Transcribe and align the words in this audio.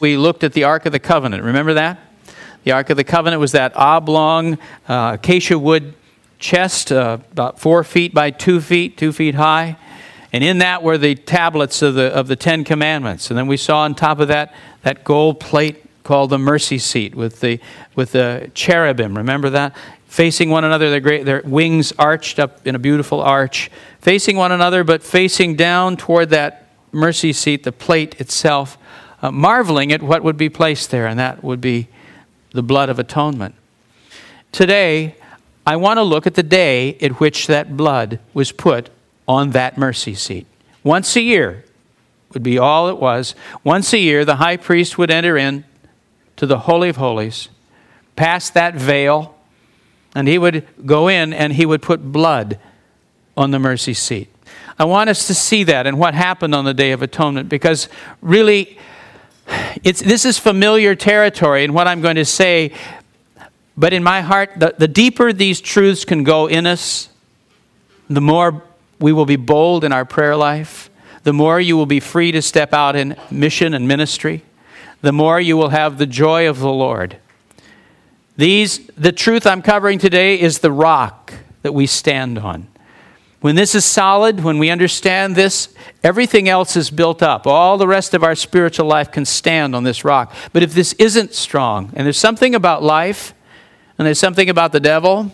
we 0.00 0.16
looked 0.16 0.44
at 0.44 0.52
the 0.52 0.64
Ark 0.64 0.86
of 0.86 0.92
the 0.92 0.98
Covenant. 0.98 1.42
Remember 1.42 1.74
that? 1.74 1.98
The 2.64 2.72
Ark 2.72 2.90
of 2.90 2.96
the 2.96 3.04
Covenant 3.04 3.40
was 3.40 3.52
that 3.52 3.74
oblong 3.76 4.58
uh, 4.88 5.12
acacia 5.14 5.58
wood 5.58 5.94
chest, 6.38 6.92
uh, 6.92 7.18
about 7.32 7.58
four 7.60 7.82
feet 7.84 8.12
by 8.12 8.30
two 8.30 8.60
feet, 8.60 8.96
two 8.96 9.12
feet 9.12 9.36
high. 9.36 9.76
And 10.32 10.44
in 10.44 10.58
that 10.58 10.82
were 10.82 10.98
the 10.98 11.14
tablets 11.14 11.80
of 11.80 11.94
the, 11.94 12.12
of 12.12 12.28
the 12.28 12.36
Ten 12.36 12.64
Commandments. 12.64 13.30
And 13.30 13.38
then 13.38 13.46
we 13.46 13.56
saw 13.56 13.80
on 13.80 13.94
top 13.94 14.20
of 14.20 14.28
that 14.28 14.54
that 14.82 15.02
gold 15.04 15.40
plate 15.40 15.82
called 16.04 16.30
the 16.30 16.38
mercy 16.38 16.78
seat 16.78 17.14
with 17.14 17.40
the, 17.40 17.58
with 17.94 18.12
the 18.12 18.50
cherubim. 18.54 19.16
Remember 19.16 19.50
that? 19.50 19.74
Facing 20.06 20.50
one 20.50 20.64
another, 20.64 20.90
their, 20.90 21.00
great, 21.00 21.24
their 21.24 21.42
wings 21.44 21.92
arched 21.98 22.38
up 22.38 22.66
in 22.66 22.74
a 22.74 22.78
beautiful 22.78 23.20
arch. 23.20 23.70
Facing 24.00 24.36
one 24.36 24.52
another, 24.52 24.84
but 24.84 25.02
facing 25.02 25.56
down 25.56 25.96
toward 25.96 26.30
that 26.30 26.68
mercy 26.92 27.32
seat, 27.32 27.64
the 27.64 27.72
plate 27.72 28.20
itself 28.20 28.78
uh, 29.26 29.32
marveling 29.32 29.92
at 29.92 30.02
what 30.02 30.22
would 30.22 30.36
be 30.36 30.48
placed 30.48 30.90
there, 30.90 31.06
and 31.06 31.18
that 31.18 31.42
would 31.42 31.60
be 31.60 31.88
the 32.52 32.62
blood 32.62 32.88
of 32.88 32.98
atonement. 32.98 33.54
Today, 34.52 35.16
I 35.66 35.76
want 35.76 35.98
to 35.98 36.02
look 36.02 36.26
at 36.26 36.34
the 36.34 36.42
day 36.42 36.96
at 37.00 37.18
which 37.18 37.48
that 37.48 37.76
blood 37.76 38.20
was 38.32 38.52
put 38.52 38.88
on 39.26 39.50
that 39.50 39.76
mercy 39.76 40.14
seat. 40.14 40.46
Once 40.84 41.16
a 41.16 41.20
year 41.20 41.64
would 42.32 42.42
be 42.42 42.56
all 42.58 42.88
it 42.88 42.98
was. 42.98 43.34
Once 43.64 43.92
a 43.92 43.98
year, 43.98 44.24
the 44.24 44.36
high 44.36 44.56
priest 44.56 44.96
would 44.96 45.10
enter 45.10 45.36
in 45.36 45.64
to 46.36 46.46
the 46.46 46.60
Holy 46.60 46.88
of 46.88 46.96
Holies, 46.96 47.48
pass 48.14 48.50
that 48.50 48.74
veil, 48.74 49.34
and 50.14 50.28
he 50.28 50.38
would 50.38 50.66
go 50.84 51.08
in 51.08 51.32
and 51.32 51.52
he 51.52 51.66
would 51.66 51.82
put 51.82 52.12
blood 52.12 52.58
on 53.36 53.50
the 53.50 53.58
mercy 53.58 53.94
seat. 53.94 54.28
I 54.78 54.84
want 54.84 55.10
us 55.10 55.26
to 55.26 55.34
see 55.34 55.64
that 55.64 55.86
and 55.86 55.98
what 55.98 56.14
happened 56.14 56.54
on 56.54 56.64
the 56.64 56.74
Day 56.74 56.92
of 56.92 57.02
Atonement 57.02 57.48
because 57.48 57.88
really, 58.20 58.78
it's, 59.82 60.00
this 60.00 60.24
is 60.24 60.38
familiar 60.38 60.94
territory 60.94 61.64
in 61.64 61.72
what 61.72 61.86
I'm 61.86 62.00
going 62.00 62.16
to 62.16 62.24
say, 62.24 62.72
but 63.76 63.92
in 63.92 64.02
my 64.02 64.20
heart, 64.20 64.50
the, 64.56 64.74
the 64.76 64.88
deeper 64.88 65.32
these 65.32 65.60
truths 65.60 66.04
can 66.04 66.24
go 66.24 66.46
in 66.46 66.66
us, 66.66 67.08
the 68.08 68.20
more 68.20 68.62
we 68.98 69.12
will 69.12 69.26
be 69.26 69.36
bold 69.36 69.84
in 69.84 69.92
our 69.92 70.04
prayer 70.04 70.36
life, 70.36 70.90
the 71.24 71.32
more 71.32 71.60
you 71.60 71.76
will 71.76 71.86
be 71.86 72.00
free 72.00 72.32
to 72.32 72.40
step 72.40 72.72
out 72.72 72.96
in 72.96 73.16
mission 73.30 73.74
and 73.74 73.86
ministry, 73.86 74.42
the 75.02 75.12
more 75.12 75.40
you 75.40 75.56
will 75.56 75.70
have 75.70 75.98
the 75.98 76.06
joy 76.06 76.48
of 76.48 76.58
the 76.58 76.72
Lord. 76.72 77.18
These, 78.36 78.86
the 78.96 79.12
truth 79.12 79.46
I'm 79.46 79.62
covering 79.62 79.98
today 79.98 80.38
is 80.38 80.58
the 80.58 80.72
rock 80.72 81.32
that 81.62 81.72
we 81.72 81.86
stand 81.86 82.38
on. 82.38 82.68
When 83.46 83.54
this 83.54 83.76
is 83.76 83.84
solid, 83.84 84.42
when 84.42 84.58
we 84.58 84.70
understand 84.70 85.36
this, 85.36 85.72
everything 86.02 86.48
else 86.48 86.74
is 86.74 86.90
built 86.90 87.22
up. 87.22 87.46
All 87.46 87.78
the 87.78 87.86
rest 87.86 88.12
of 88.12 88.24
our 88.24 88.34
spiritual 88.34 88.86
life 88.86 89.12
can 89.12 89.24
stand 89.24 89.76
on 89.76 89.84
this 89.84 90.04
rock. 90.04 90.34
But 90.52 90.64
if 90.64 90.74
this 90.74 90.94
isn't 90.94 91.32
strong, 91.32 91.92
and 91.94 92.04
there's 92.04 92.18
something 92.18 92.56
about 92.56 92.82
life, 92.82 93.34
and 93.96 94.04
there's 94.04 94.18
something 94.18 94.50
about 94.50 94.72
the 94.72 94.80
devil, 94.80 95.30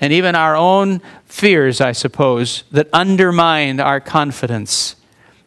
and 0.00 0.12
even 0.12 0.34
our 0.34 0.56
own 0.56 1.00
fears, 1.26 1.80
I 1.80 1.92
suppose, 1.92 2.64
that 2.72 2.88
undermine 2.92 3.78
our 3.78 4.00
confidence 4.00 4.96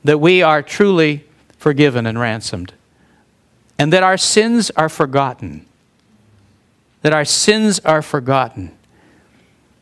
that 0.06 0.20
we 0.20 0.42
are 0.42 0.64
truly 0.64 1.26
forgiven 1.58 2.06
and 2.06 2.18
ransomed, 2.18 2.72
and 3.78 3.92
that 3.92 4.04
our 4.04 4.18
sins 4.18 4.72
are 4.78 4.88
forgotten. 4.88 5.66
That 7.02 7.12
our 7.12 7.26
sins 7.26 7.82
are 7.82 8.02
forgotten. 8.02 8.72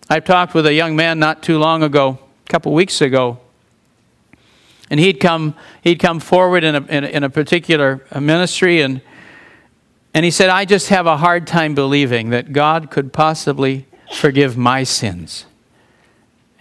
I 0.10 0.22
talked 0.22 0.54
with 0.54 0.66
a 0.66 0.74
young 0.74 0.96
man 0.96 1.20
not 1.20 1.44
too 1.44 1.60
long 1.60 1.84
ago, 1.84 2.20
a 2.46 2.50
couple 2.50 2.74
weeks 2.74 3.02
ago, 3.02 3.40
and 4.90 5.02
he'd 5.02 5.20
come, 5.20 5.54
he'd 5.82 6.00
come 6.00 6.22
forward 6.22 6.64
in 6.64 6.76
a, 6.76 6.82
in 6.86 7.04
a, 7.04 7.08
in 7.08 7.24
a 7.24 7.30
particular 7.30 8.06
ministry, 8.18 8.82
and, 8.82 9.02
and 10.14 10.24
he 10.24 10.32
said, 10.32 10.50
I 10.50 10.64
just 10.64 10.88
have 10.90 11.08
a 11.08 11.18
hard 11.18 11.46
time 11.46 11.76
believing 11.76 12.30
that 12.30 12.54
God 12.54 12.90
could 12.90 13.12
possibly 13.12 13.86
forgive 14.14 14.58
my 14.58 14.84
sins. 14.84 15.46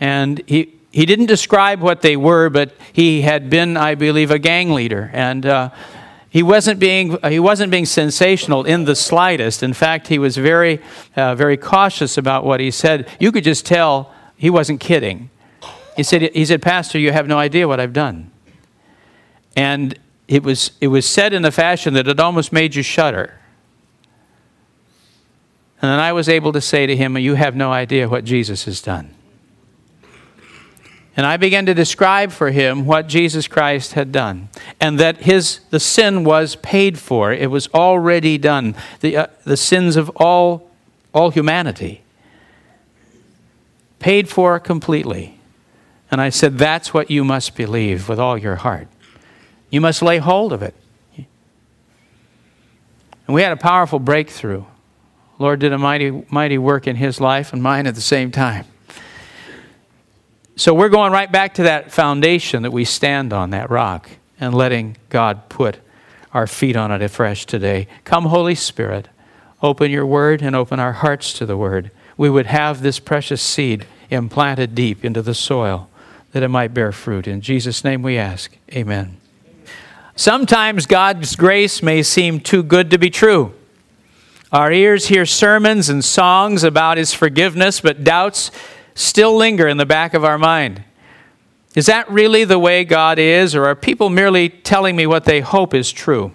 And 0.00 0.42
he, 0.46 0.74
he 0.90 1.06
didn't 1.06 1.26
describe 1.26 1.80
what 1.80 2.02
they 2.02 2.16
were, 2.16 2.50
but 2.50 2.74
he 2.92 3.22
had 3.22 3.48
been, 3.48 3.76
I 3.76 3.94
believe, 3.94 4.32
a 4.32 4.40
gang 4.40 4.72
leader. 4.72 5.08
And 5.12 5.46
uh, 5.46 5.70
he 6.28 6.42
wasn't 6.42 6.80
being, 6.80 7.16
he 7.28 7.38
wasn't 7.38 7.70
being 7.70 7.86
sensational 7.86 8.64
in 8.64 8.84
the 8.84 8.96
slightest. 8.96 9.62
In 9.62 9.72
fact, 9.72 10.08
he 10.08 10.18
was 10.18 10.36
very, 10.36 10.80
uh, 11.14 11.34
very 11.34 11.56
cautious 11.56 12.18
about 12.18 12.44
what 12.44 12.60
he 12.60 12.70
said. 12.70 13.08
You 13.18 13.32
could 13.32 13.44
just 13.44 13.64
tell 13.64 14.12
he 14.36 14.50
wasn't 14.50 14.80
kidding. 14.80 15.30
He 15.96 16.02
said, 16.02 16.22
he 16.34 16.44
said, 16.44 16.60
Pastor, 16.60 16.98
you 16.98 17.12
have 17.12 17.26
no 17.26 17.38
idea 17.38 17.66
what 17.66 17.80
I've 17.80 17.92
done. 17.92 18.30
And 19.56 19.98
it 20.28 20.42
was, 20.42 20.72
it 20.80 20.88
was 20.88 21.08
said 21.08 21.32
in 21.32 21.44
a 21.44 21.50
fashion 21.50 21.94
that 21.94 22.06
it 22.06 22.20
almost 22.20 22.52
made 22.52 22.74
you 22.74 22.82
shudder. 22.82 23.38
And 25.80 25.90
then 25.90 25.98
I 25.98 26.12
was 26.12 26.28
able 26.28 26.52
to 26.52 26.60
say 26.60 26.86
to 26.86 26.96
him, 26.96 27.16
You 27.16 27.34
have 27.34 27.54
no 27.54 27.72
idea 27.72 28.08
what 28.08 28.24
Jesus 28.24 28.64
has 28.64 28.80
done. 28.80 29.14
And 31.16 31.24
I 31.24 31.38
began 31.38 31.64
to 31.64 31.72
describe 31.72 32.30
for 32.30 32.50
him 32.50 32.84
what 32.84 33.06
Jesus 33.06 33.48
Christ 33.48 33.94
had 33.94 34.12
done 34.12 34.50
and 34.78 35.00
that 35.00 35.22
his, 35.22 35.60
the 35.70 35.80
sin 35.80 36.24
was 36.24 36.56
paid 36.56 36.98
for. 36.98 37.32
It 37.32 37.50
was 37.50 37.68
already 37.68 38.36
done. 38.36 38.74
The, 39.00 39.16
uh, 39.16 39.26
the 39.44 39.56
sins 39.56 39.96
of 39.96 40.10
all, 40.16 40.70
all 41.14 41.30
humanity. 41.30 42.02
Paid 43.98 44.28
for 44.28 44.60
completely. 44.60 45.38
And 46.10 46.20
I 46.20 46.28
said, 46.28 46.58
That's 46.58 46.92
what 46.92 47.10
you 47.10 47.24
must 47.24 47.56
believe 47.56 48.10
with 48.10 48.20
all 48.20 48.36
your 48.36 48.56
heart. 48.56 48.88
You 49.70 49.80
must 49.80 50.02
lay 50.02 50.18
hold 50.18 50.52
of 50.52 50.62
it. 50.62 50.74
And 53.26 53.34
we 53.34 53.42
had 53.42 53.52
a 53.52 53.56
powerful 53.56 53.98
breakthrough. 53.98 54.64
Lord 55.38 55.60
did 55.60 55.72
a 55.72 55.78
mighty, 55.78 56.24
mighty 56.30 56.58
work 56.58 56.86
in 56.86 56.96
his 56.96 57.20
life 57.20 57.54
and 57.54 57.62
mine 57.62 57.86
at 57.86 57.94
the 57.94 58.00
same 58.00 58.30
time. 58.30 58.66
So 60.58 60.72
we're 60.72 60.88
going 60.88 61.12
right 61.12 61.30
back 61.30 61.52
to 61.54 61.64
that 61.64 61.92
foundation 61.92 62.62
that 62.62 62.70
we 62.70 62.86
stand 62.86 63.34
on, 63.34 63.50
that 63.50 63.68
rock, 63.68 64.08
and 64.40 64.54
letting 64.54 64.96
God 65.10 65.50
put 65.50 65.76
our 66.32 66.46
feet 66.46 66.76
on 66.76 66.90
it 66.90 67.02
afresh 67.02 67.44
today. 67.44 67.86
Come, 68.04 68.24
Holy 68.24 68.54
Spirit, 68.54 69.08
open 69.62 69.90
your 69.90 70.06
word 70.06 70.40
and 70.40 70.56
open 70.56 70.80
our 70.80 70.94
hearts 70.94 71.34
to 71.34 71.44
the 71.44 71.58
word. 71.58 71.90
We 72.16 72.30
would 72.30 72.46
have 72.46 72.80
this 72.80 72.98
precious 72.98 73.42
seed 73.42 73.84
implanted 74.08 74.74
deep 74.74 75.04
into 75.04 75.20
the 75.20 75.34
soil 75.34 75.90
that 76.32 76.42
it 76.42 76.48
might 76.48 76.72
bear 76.72 76.90
fruit. 76.90 77.26
In 77.26 77.42
Jesus' 77.42 77.84
name 77.84 78.02
we 78.02 78.16
ask. 78.16 78.56
Amen. 78.72 79.18
Sometimes 80.14 80.86
God's 80.86 81.36
grace 81.36 81.82
may 81.82 82.02
seem 82.02 82.40
too 82.40 82.62
good 82.62 82.90
to 82.92 82.98
be 82.98 83.10
true. 83.10 83.52
Our 84.52 84.72
ears 84.72 85.08
hear 85.08 85.26
sermons 85.26 85.90
and 85.90 86.02
songs 86.02 86.64
about 86.64 86.96
His 86.96 87.12
forgiveness, 87.12 87.80
but 87.82 88.04
doubts 88.04 88.50
still 88.96 89.36
linger 89.36 89.68
in 89.68 89.76
the 89.76 89.86
back 89.86 90.14
of 90.14 90.24
our 90.24 90.38
mind. 90.38 90.82
Is 91.76 91.86
that 91.86 92.10
really 92.10 92.44
the 92.44 92.58
way 92.58 92.84
God 92.84 93.18
is, 93.18 93.54
or 93.54 93.66
are 93.66 93.76
people 93.76 94.08
merely 94.08 94.48
telling 94.48 94.96
me 94.96 95.06
what 95.06 95.24
they 95.24 95.40
hope 95.40 95.74
is 95.74 95.92
true? 95.92 96.34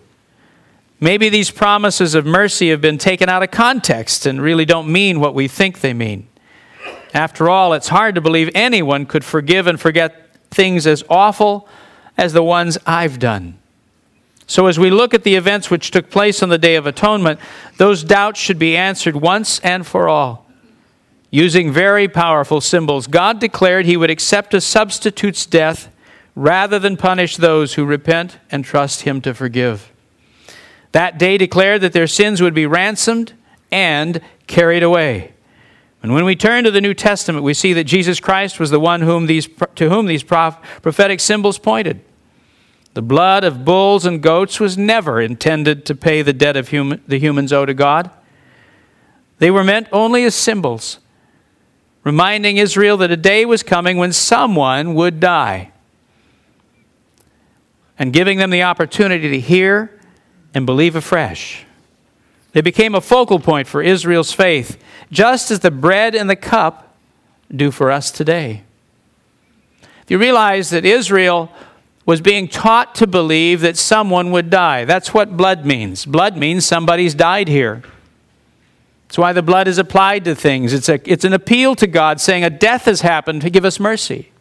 Maybe 1.00 1.29
these 1.29 1.50
promises 1.50 2.13
of 2.13 2.27
mercy 2.27 2.69
have 2.69 2.80
been 2.80 3.00
taken 3.00 3.27
out 3.27 3.41
of 3.41 3.50
context 3.50 4.27
and 4.27 4.39
really 4.39 4.65
don't 4.65 4.89
mean 4.89 5.19
what 5.19 5.33
we 5.33 5.47
think 5.47 5.81
they 5.81 5.94
mean. 5.94 6.27
After 7.12 7.50
all, 7.50 7.74
it's 7.74 7.88
hard 7.88 8.13
to 8.15 8.21
believe 8.21 8.51
anyone 8.53 9.07
could 9.07 9.25
forgive 9.25 9.65
and 9.65 9.81
forget 9.81 10.36
things 10.51 10.86
as 10.86 11.03
awful 11.09 11.68
as 12.18 12.33
the 12.33 12.44
ones 12.44 12.77
I've 12.86 13.18
done. 13.18 13.57
So, 14.45 14.68
as 14.68 14.77
we 14.77 14.91
look 14.91 15.15
at 15.15 15.24
the 15.24 15.36
events 15.36 15.71
which 15.71 15.89
took 15.89 16.12
place 16.12 16.44
on 16.44 16.50
the 16.50 16.57
Day 16.57 16.75
of 16.75 16.86
Atonement, 16.86 17.39
those 17.77 18.03
doubts 18.03 18.39
should 18.39 18.59
be 18.59 18.77
answered 18.77 19.15
once 19.15 19.59
and 19.62 19.88
for 19.88 20.07
all. 20.07 20.40
Using 21.31 21.72
very 21.72 22.10
powerful 22.10 22.60
symbols, 22.60 23.07
God 23.07 23.39
declared 23.39 23.86
he 23.86 23.95
would 23.95 24.10
accept 24.10 24.54
a 24.54 24.60
substitute's 24.60 25.45
death 25.45 25.89
rather 26.36 26.78
than 26.78 26.98
punish 26.98 27.38
those 27.38 27.74
who 27.74 27.86
repent 27.86 28.38
and 28.51 28.66
trust 28.66 29.01
him 29.01 29.22
to 29.22 29.33
forgive. 29.33 29.92
That 30.92 31.18
day 31.18 31.38
declared 31.38 31.81
that 31.81 31.94
their 31.94 32.07
sins 32.07 32.42
would 32.42 32.54
be 32.54 32.66
ransomed 32.66 33.33
and 33.72 34.19
carried 34.48 34.83
away. 34.83 35.31
And 36.04 36.13
when 36.13 36.25
we 36.25 36.36
turn 36.36 36.66
to 36.66 36.72
the 36.72 36.81
New 36.81 36.94
Testament, 36.94 37.44
we 37.44 37.54
see 37.54 37.74
that 37.74 37.86
Jesus 37.86 38.19
Christ 38.19 38.60
was 38.60 38.72
the 38.72 38.80
one 38.80 39.01
whom 39.01 39.27
these, 39.27 39.48
to 39.75 39.89
whom 39.89 40.07
these 40.07 40.24
prophetic 40.24 41.19
symbols 41.19 41.57
pointed. 41.57 42.01
The 42.94 43.01
blood 43.01 43.45
of 43.45 43.63
bulls 43.63 44.06
and 44.06 44.22
goats 44.22 44.60
was 44.60 44.77
never 44.77 45.22
intended 45.22 45.86
to 45.86 45.95
pay 45.95 46.22
the 46.24 46.34
debt 46.34 46.57
of 46.57 46.69
human, 46.69 47.01
the 47.07 47.19
humans 47.19 47.54
owe 47.54 47.66
to 47.66 47.74
God. 47.74 48.10
They 49.38 49.51
were 49.51 49.63
meant 49.63 49.88
only 49.92 50.25
as 50.25 50.36
symbols, 50.36 51.00
reminding 52.03 52.57
Israel 52.57 52.98
that 52.98 53.12
a 53.12 53.18
day 53.18 53.45
was 53.45 53.63
coming 53.63 53.98
when 53.98 54.13
someone 54.13 54.95
would 54.95 55.19
die, 55.19 55.71
and 58.00 58.12
giving 58.12 58.38
them 58.38 58.50
the 58.50 58.63
opportunity 58.63 59.30
to 59.30 59.39
hear 59.39 60.00
and 60.53 60.65
believe 60.65 60.95
afresh. 60.95 61.65
They 62.53 62.62
became 62.62 62.95
a 62.95 63.01
focal 63.01 63.39
point 63.39 63.68
for 63.68 63.81
Israel's 63.81 64.33
faith, 64.33 64.81
just 65.12 65.51
as 65.51 65.59
the 65.59 65.71
bread 65.71 66.15
and 66.15 66.30
the 66.30 66.36
cup 66.36 66.95
do 67.50 67.71
for 67.71 67.92
us 67.92 68.12
today. 68.12 68.63
You 70.07 70.18
realize 70.18 70.71
that 70.71 70.83
Israel 70.83 71.51
was 72.06 72.19
being 72.19 72.48
taught 72.48 72.95
to 72.95 73.07
believe 73.07 73.62
that 73.62 73.77
someone 73.77 74.31
would 74.31 74.50
die. 74.50 74.83
That's 74.83 75.13
what 75.13 75.38
blood 75.38 75.65
means. 75.65 76.06
Blood 76.06 76.36
means 76.36 76.65
somebody's 76.65 77.13
died 77.13 77.48
here. 77.48 77.83
That's 79.12 79.18
why 79.18 79.34
the 79.34 79.42
blood 79.42 79.68
is 79.68 79.78
applied 79.78 80.24
to 80.24 80.36
things. 80.36 80.72
It's, 80.72 80.88
a, 80.88 81.00
it's 81.04 81.25
an 81.25 81.34
appeal 81.34 81.75
to 81.75 81.86
God 81.86 82.22
saying, 82.22 82.46
A 82.46 82.50
death 82.50 82.86
has 82.86 83.02
happened 83.02 83.42
to 83.42 83.50
give 83.50 83.66
us 83.66 83.78
mercy. 83.78 84.31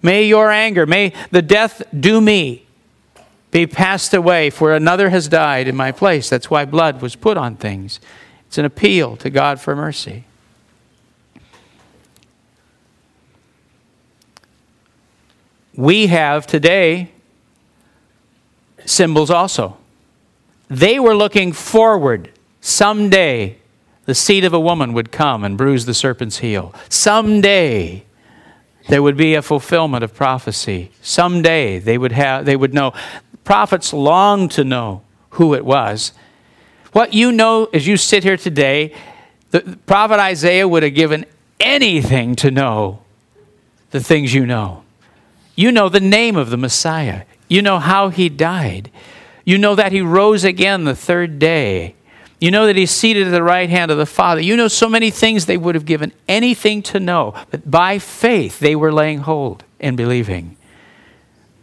May 0.00 0.22
your 0.28 0.48
anger, 0.52 0.86
may 0.86 1.12
the 1.32 1.42
death 1.42 1.82
do 1.98 2.20
me 2.20 2.66
be 3.50 3.66
passed 3.66 4.14
away, 4.14 4.50
for 4.50 4.72
another 4.72 5.10
has 5.10 5.26
died 5.26 5.66
in 5.66 5.74
my 5.74 5.90
place. 5.90 6.30
That's 6.30 6.48
why 6.48 6.66
blood 6.66 7.02
was 7.02 7.16
put 7.16 7.36
on 7.36 7.56
things. 7.56 7.98
It's 8.46 8.58
an 8.58 8.64
appeal 8.64 9.16
to 9.16 9.28
God 9.28 9.60
for 9.60 9.74
mercy. 9.74 10.24
we 15.78 16.08
have 16.08 16.44
today 16.44 17.08
symbols 18.84 19.30
also. 19.30 19.76
They 20.66 20.98
were 20.98 21.14
looking 21.14 21.52
forward. 21.52 22.32
Someday, 22.68 23.56
the 24.04 24.14
seed 24.14 24.44
of 24.44 24.52
a 24.52 24.60
woman 24.60 24.92
would 24.92 25.10
come 25.10 25.42
and 25.42 25.56
bruise 25.56 25.86
the 25.86 25.94
serpent's 25.94 26.38
heel. 26.38 26.74
Someday, 26.90 28.04
there 28.90 29.02
would 29.02 29.16
be 29.16 29.34
a 29.34 29.40
fulfillment 29.40 30.04
of 30.04 30.14
prophecy. 30.14 30.90
Someday, 31.00 31.78
they 31.78 31.96
would, 31.96 32.12
have, 32.12 32.44
they 32.44 32.56
would 32.56 32.74
know. 32.74 32.92
Prophets 33.42 33.94
longed 33.94 34.50
to 34.50 34.64
know 34.64 35.00
who 35.30 35.54
it 35.54 35.64
was. 35.64 36.12
What 36.92 37.14
you 37.14 37.32
know 37.32 37.70
as 37.72 37.86
you 37.86 37.96
sit 37.96 38.22
here 38.22 38.36
today, 38.36 38.94
the 39.50 39.78
prophet 39.86 40.20
Isaiah 40.20 40.68
would 40.68 40.82
have 40.82 40.94
given 40.94 41.24
anything 41.58 42.36
to 42.36 42.50
know 42.50 43.00
the 43.92 44.00
things 44.00 44.34
you 44.34 44.44
know. 44.44 44.84
You 45.56 45.72
know 45.72 45.88
the 45.88 46.00
name 46.00 46.36
of 46.36 46.50
the 46.50 46.58
Messiah. 46.58 47.22
You 47.48 47.62
know 47.62 47.78
how 47.78 48.10
he 48.10 48.28
died. 48.28 48.90
You 49.46 49.56
know 49.56 49.74
that 49.74 49.92
he 49.92 50.02
rose 50.02 50.44
again 50.44 50.84
the 50.84 50.94
third 50.94 51.38
day. 51.38 51.94
You 52.40 52.50
know 52.52 52.66
that 52.66 52.76
he's 52.76 52.90
seated 52.90 53.26
at 53.26 53.30
the 53.30 53.42
right 53.42 53.68
hand 53.68 53.90
of 53.90 53.98
the 53.98 54.06
Father. 54.06 54.40
You 54.40 54.56
know 54.56 54.68
so 54.68 54.88
many 54.88 55.10
things 55.10 55.46
they 55.46 55.56
would 55.56 55.74
have 55.74 55.84
given 55.84 56.12
anything 56.28 56.82
to 56.84 57.00
know. 57.00 57.34
But 57.50 57.68
by 57.68 57.98
faith, 57.98 58.60
they 58.60 58.76
were 58.76 58.92
laying 58.92 59.18
hold 59.20 59.64
and 59.80 59.96
believing. 59.96 60.56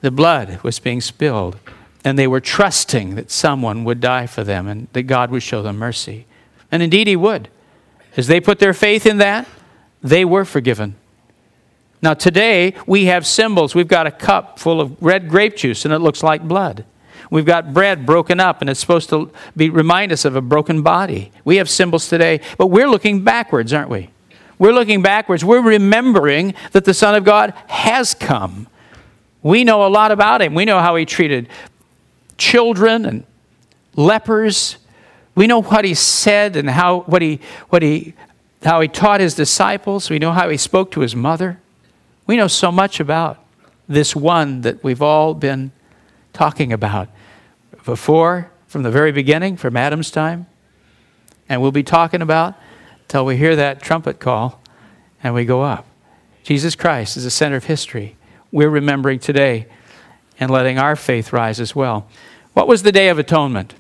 The 0.02 0.12
blood 0.12 0.62
was 0.64 0.80
being 0.80 1.00
spilled, 1.00 1.58
and 2.04 2.20
they 2.20 2.28
were 2.28 2.42
trusting 2.42 3.16
that 3.16 3.32
someone 3.32 3.86
would 3.86 4.02
die 4.02 4.28
for 4.28 4.44
them 4.44 4.68
and 4.68 4.88
that 4.94 5.04
God 5.04 5.32
would 5.32 5.44
show 5.44 5.62
them 5.62 5.78
mercy. 5.78 6.26
And 6.72 6.84
indeed, 6.84 7.08
he 7.08 7.16
would. 7.16 7.48
As 8.18 8.28
they 8.28 8.42
put 8.42 8.60
their 8.60 8.74
faith 8.74 9.06
in 9.06 9.18
that, 9.18 9.48
they 10.02 10.26
were 10.26 10.46
forgiven. 10.46 10.96
Now, 12.02 12.14
today 12.14 12.76
we 12.86 13.06
have 13.06 13.26
symbols. 13.26 13.74
We've 13.74 13.88
got 13.88 14.06
a 14.06 14.12
cup 14.12 14.60
full 14.60 14.80
of 14.80 15.02
red 15.02 15.28
grape 15.28 15.56
juice 15.56 15.86
and 15.86 15.94
it 15.94 16.00
looks 16.00 16.22
like 16.22 16.48
blood. 16.48 16.86
We've 17.30 17.46
got 17.46 17.74
bread 17.74 18.06
broken 18.06 18.40
up 18.40 18.62
and 18.62 18.70
it's 18.70 18.80
supposed 18.80 19.10
to 19.10 19.32
be, 19.56 19.70
remind 19.70 20.12
us 20.12 20.26
of 20.26 20.36
a 20.36 20.42
broken 20.42 20.82
body. 20.82 21.32
We 21.44 21.58
have 21.58 21.70
symbols 21.70 22.08
today, 22.08 22.42
but 22.58 22.68
we're 22.68 22.90
looking 22.90 23.24
backwards, 23.24 23.74
aren't 23.74 23.90
we? 23.90 24.10
We're 24.58 24.74
looking 24.74 25.02
backwards. 25.02 25.44
We're 25.44 25.62
remembering 25.62 26.54
that 26.72 26.86
the 26.86 26.94
Son 26.94 27.16
of 27.16 27.24
God 27.24 27.54
has 27.68 28.14
come. 28.14 28.68
We 29.44 29.64
know 29.64 29.86
a 29.86 29.90
lot 29.90 30.12
about 30.12 30.42
him. 30.42 30.54
We 30.54 30.66
know 30.66 30.80
how 30.80 30.96
he 30.96 31.06
treated 31.06 31.50
children 32.38 33.06
and 33.06 33.26
lepers. 33.96 34.78
We 35.36 35.48
know 35.48 35.62
what 35.62 35.86
he 35.86 35.94
said 35.94 36.56
and 36.56 36.70
how, 36.70 37.02
what 37.02 37.22
he, 37.22 37.40
what 37.70 37.82
he, 37.82 38.14
how 38.64 38.82
he 38.82 38.88
taught 38.88 39.20
his 39.20 39.36
disciples. 39.36 40.10
We 40.10 40.20
know 40.20 40.32
how 40.32 40.50
he 40.50 40.58
spoke 40.58 40.92
to 40.92 41.02
his 41.02 41.16
mother. 41.16 41.60
We 42.26 42.38
know 42.38 42.48
so 42.48 42.72
much 42.72 43.00
about 43.00 43.44
this 43.88 44.16
one 44.16 44.62
that 44.62 44.84
we've 44.84 45.02
all 45.02 45.34
been 45.34 45.72
talking 46.34 46.74
about 46.74 47.10
before, 47.86 48.52
from 48.68 48.84
the 48.84 48.92
very 48.92 49.12
beginning, 49.12 49.56
from 49.58 49.78
Adam's 49.78 50.12
time. 50.12 50.48
And 51.48 51.62
we'll 51.62 51.72
be 51.72 51.84
talking 51.84 52.22
about 52.22 52.56
till 53.08 53.26
we 53.26 53.38
hear 53.38 53.56
that 53.56 53.82
trumpet 53.82 54.20
call 54.20 54.60
and 55.24 55.34
we 55.34 55.46
go 55.46 55.62
up. 55.62 55.86
Jesus 56.44 56.76
Christ 56.76 57.18
is 57.18 57.24
the 57.24 57.32
center 57.32 57.56
of 57.56 57.66
history. 57.66 58.18
We're 58.52 58.70
remembering 58.70 59.20
today 59.20 59.68
and 60.40 60.52
letting 60.52 60.78
our 60.78 60.96
faith 60.96 61.32
rise 61.32 61.60
as 61.60 61.76
well. 61.76 62.08
What 62.54 62.68
was 62.68 62.84
the 62.84 62.92
Day 62.92 63.10
of 63.10 63.20
Atonement? 63.20 63.74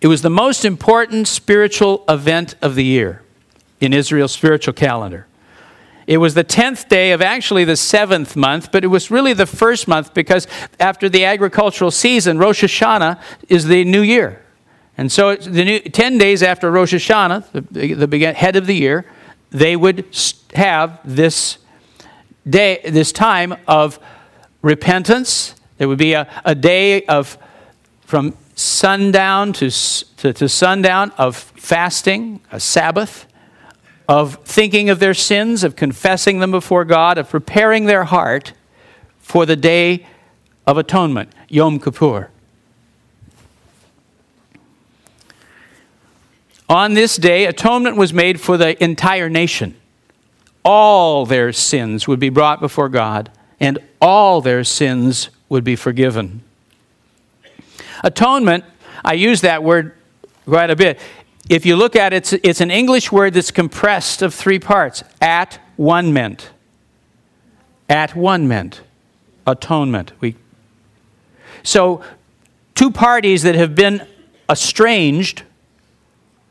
It 0.00 0.08
was 0.08 0.22
the 0.22 0.30
most 0.30 0.64
important 0.64 1.28
spiritual 1.28 2.04
event 2.08 2.54
of 2.60 2.74
the 2.74 2.84
year 2.84 3.22
in 3.80 3.92
Israel's 3.92 4.32
spiritual 4.32 4.74
calendar. 4.74 5.27
It 6.08 6.16
was 6.16 6.32
the 6.32 6.42
10th 6.42 6.88
day 6.88 7.12
of 7.12 7.20
actually 7.20 7.66
the 7.66 7.76
seventh 7.76 8.34
month, 8.34 8.72
but 8.72 8.82
it 8.82 8.86
was 8.86 9.10
really 9.10 9.34
the 9.34 9.44
first 9.44 9.86
month 9.86 10.14
because 10.14 10.46
after 10.80 11.06
the 11.06 11.26
agricultural 11.26 11.90
season, 11.90 12.38
Rosh 12.38 12.64
Hashanah 12.64 13.20
is 13.50 13.66
the 13.66 13.84
new 13.84 14.00
year. 14.00 14.42
And 14.96 15.12
so 15.12 15.36
the 15.36 15.64
new, 15.64 15.80
10 15.80 16.16
days 16.16 16.42
after 16.42 16.70
Rosh 16.70 16.94
Hashanah, 16.94 17.44
the, 17.70 18.06
the 18.06 18.32
head 18.32 18.56
of 18.56 18.66
the 18.66 18.74
year, 18.74 19.04
they 19.50 19.76
would 19.76 20.06
have 20.54 20.98
this 21.04 21.58
day, 22.48 22.80
this 22.86 23.12
time 23.12 23.56
of 23.68 23.98
repentance. 24.62 25.56
There 25.76 25.88
would 25.88 25.98
be 25.98 26.14
a, 26.14 26.26
a 26.42 26.54
day 26.54 27.04
of 27.04 27.36
from 28.00 28.34
sundown 28.54 29.52
to, 29.52 29.70
to, 29.70 30.32
to 30.32 30.48
sundown 30.48 31.12
of 31.18 31.36
fasting, 31.36 32.40
a 32.50 32.58
Sabbath 32.58 33.27
of 34.08 34.36
thinking 34.44 34.88
of 34.88 34.98
their 34.98 35.14
sins, 35.14 35.62
of 35.62 35.76
confessing 35.76 36.38
them 36.40 36.50
before 36.50 36.84
God, 36.84 37.18
of 37.18 37.28
preparing 37.28 37.84
their 37.84 38.04
heart 38.04 38.54
for 39.18 39.44
the 39.44 39.56
day 39.56 40.06
of 40.66 40.78
atonement, 40.78 41.30
Yom 41.48 41.78
Kippur. 41.78 42.30
On 46.70 46.94
this 46.94 47.16
day, 47.16 47.46
atonement 47.46 47.96
was 47.96 48.12
made 48.12 48.40
for 48.40 48.56
the 48.56 48.82
entire 48.82 49.28
nation. 49.28 49.74
All 50.64 51.24
their 51.24 51.52
sins 51.52 52.08
would 52.08 52.18
be 52.18 52.28
brought 52.28 52.60
before 52.60 52.88
God, 52.88 53.30
and 53.60 53.78
all 54.00 54.40
their 54.40 54.64
sins 54.64 55.30
would 55.48 55.64
be 55.64 55.76
forgiven. 55.76 56.42
Atonement, 58.04 58.64
I 59.04 59.14
use 59.14 59.40
that 59.42 59.62
word 59.62 59.94
quite 60.46 60.70
a 60.70 60.76
bit 60.76 60.98
if 61.48 61.64
you 61.64 61.76
look 61.76 61.96
at 61.96 62.12
it, 62.12 62.16
it's, 62.16 62.32
it's 62.32 62.60
an 62.60 62.70
English 62.70 63.10
word 63.10 63.34
that's 63.34 63.50
compressed 63.50 64.22
of 64.22 64.34
three 64.34 64.58
parts 64.58 65.02
at 65.20 65.58
one 65.76 66.12
meant. 66.12 66.50
At 67.88 68.14
one 68.14 68.46
meant. 68.46 68.82
Atonement. 69.46 70.12
We, 70.20 70.36
so, 71.62 72.02
two 72.74 72.90
parties 72.90 73.42
that 73.44 73.54
have 73.54 73.74
been 73.74 74.06
estranged 74.50 75.42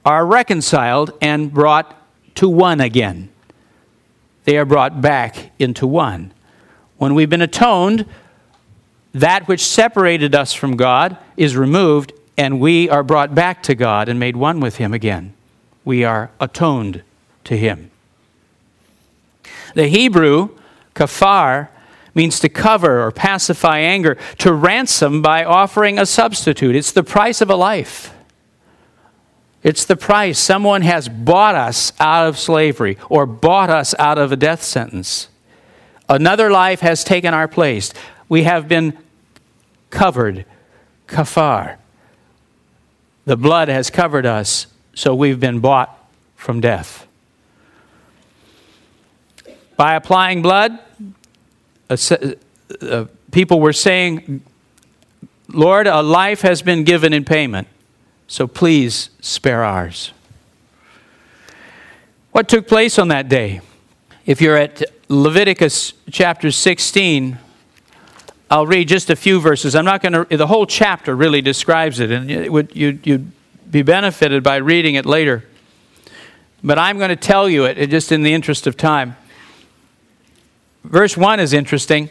are 0.04 0.26
reconciled 0.26 1.12
and 1.22 1.54
brought 1.54 1.96
to 2.36 2.50
one 2.50 2.82
again. 2.82 3.30
They 4.46 4.58
are 4.58 4.66
brought 4.66 5.02
back 5.02 5.52
into 5.60 5.86
one. 5.86 6.34
When 6.98 7.14
we've 7.14 7.30
been 7.30 7.42
atoned, 7.42 8.06
that 9.14 9.48
which 9.48 9.66
separated 9.66 10.34
us 10.34 10.54
from 10.54 10.78
God 10.78 11.18
is 11.36 11.56
removed 11.56 12.14
and 12.38 12.60
we 12.60 12.90
are 12.90 13.04
brought 13.04 13.34
back 13.34 13.64
to 13.64 13.76
God 13.76 14.08
and 14.08 14.20
made 14.20 14.36
one 14.36 14.60
with 14.60 14.78
Him 14.78 14.94
again. 14.94 15.34
We 15.84 16.04
are 16.04 16.30
atoned 16.40 17.02
to 17.46 17.58
Him. 17.58 17.90
The 19.74 19.88
Hebrew, 19.88 20.50
kafar, 20.94 21.70
means 22.14 22.40
to 22.40 22.50
cover 22.50 23.02
or 23.06 23.12
pacify 23.12 23.80
anger, 23.80 24.18
to 24.40 24.52
ransom 24.54 25.22
by 25.22 25.44
offering 25.44 26.00
a 26.00 26.06
substitute. 26.06 26.76
It's 26.76 26.92
the 26.92 27.04
price 27.04 27.42
of 27.42 27.50
a 27.50 27.56
life. 27.56 28.14
It's 29.64 29.86
the 29.86 29.96
price. 29.96 30.40
Someone 30.40 30.82
has 30.82 31.10
bought 31.10 31.56
us 31.56 31.94
out 32.00 32.28
of 32.28 32.38
slavery 32.38 32.98
or 33.10 33.26
bought 33.26 33.70
us 33.70 33.94
out 34.00 34.18
of 34.18 34.32
a 34.32 34.36
death 34.36 34.64
sentence. 34.64 35.30
Another 36.10 36.50
life 36.50 36.80
has 36.80 37.04
taken 37.04 37.34
our 37.34 37.48
place. 37.48 37.94
We 38.30 38.44
have 38.44 38.68
been 38.68 38.98
covered, 39.90 40.46
kafar. 41.08 41.78
The 43.28 43.36
blood 43.36 43.68
has 43.68 43.90
covered 43.90 44.26
us, 44.26 44.68
so 44.96 45.14
we've 45.14 45.38
been 45.38 45.60
bought 45.60 46.10
from 46.38 46.62
death. 46.62 47.06
By 49.76 49.96
applying 49.96 50.42
blood, 50.42 50.80
a, 51.90 52.00
a 52.10 52.36
uh, 52.82 52.86
uh, 52.86 53.06
people 53.32 53.60
were 53.60 53.74
saying, 53.74 54.42
Lord, 55.50 55.88
a 55.88 56.02
life 56.02 56.40
has 56.44 56.62
been 56.62 56.86
given 56.86 57.12
in 57.12 57.26
payment, 57.26 57.68
so 58.28 58.48
please 58.48 59.10
spare 59.20 59.66
ours. 59.66 60.14
What 62.32 62.48
took 62.48 62.66
place 62.66 62.98
on 62.98 63.10
that 63.10 63.28
day? 63.28 63.60
If 64.26 64.40
you're 64.40 64.56
at 64.56 64.84
Leviticus 65.10 65.92
chapter 66.10 66.50
16, 66.50 67.40
I'll 68.50 68.66
read 68.66 68.88
just 68.88 69.10
a 69.10 69.16
few 69.16 69.42
verses. 69.42 69.76
I'm 69.76 69.86
not 69.86 70.02
going 70.02 70.26
to, 70.26 70.38
the 70.38 70.48
whole 70.48 70.66
chapter 70.66 71.16
really 71.16 71.42
describes 71.42 72.00
it, 72.00 72.12
and 72.12 72.32
it 72.32 72.52
would, 72.52 72.74
you, 72.76 72.98
you'd 73.04 73.32
be 73.70 73.82
benefited 73.82 74.42
by 74.42 74.58
reading 74.58 74.96
it 74.96 75.06
later. 75.06 75.44
But 76.64 76.80
I'm 76.80 76.98
going 76.98 77.10
to 77.10 77.18
tell 77.18 77.50
you 77.50 77.66
it 77.66 77.90
just 77.90 78.12
in 78.12 78.24
the 78.24 78.34
interest 78.34 78.66
of 78.66 78.78
time. 78.78 79.18
Verse 80.84 81.18
1 81.18 81.42
is 81.42 81.52
interesting. 81.52 82.06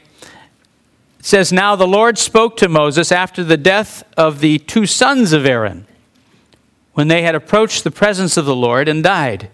It 1.19 1.25
says, 1.25 1.53
Now 1.53 1.75
the 1.75 1.87
Lord 1.87 2.19
spoke 2.19 2.59
to 2.59 2.69
Moses 2.69 3.11
after 3.11 3.43
the 3.43 3.57
death 3.57 4.05
of 4.17 4.41
the 4.41 4.59
two 4.59 4.85
sons 4.85 5.33
of 5.33 5.47
Aaron, 5.47 5.87
when 6.93 7.09
they 7.09 7.23
had 7.23 7.35
approached 7.35 7.83
the 7.83 7.91
presence 7.91 8.37
of 8.37 8.45
the 8.45 8.55
Lord 8.55 8.89
and 8.89 9.03
died. 9.03 9.49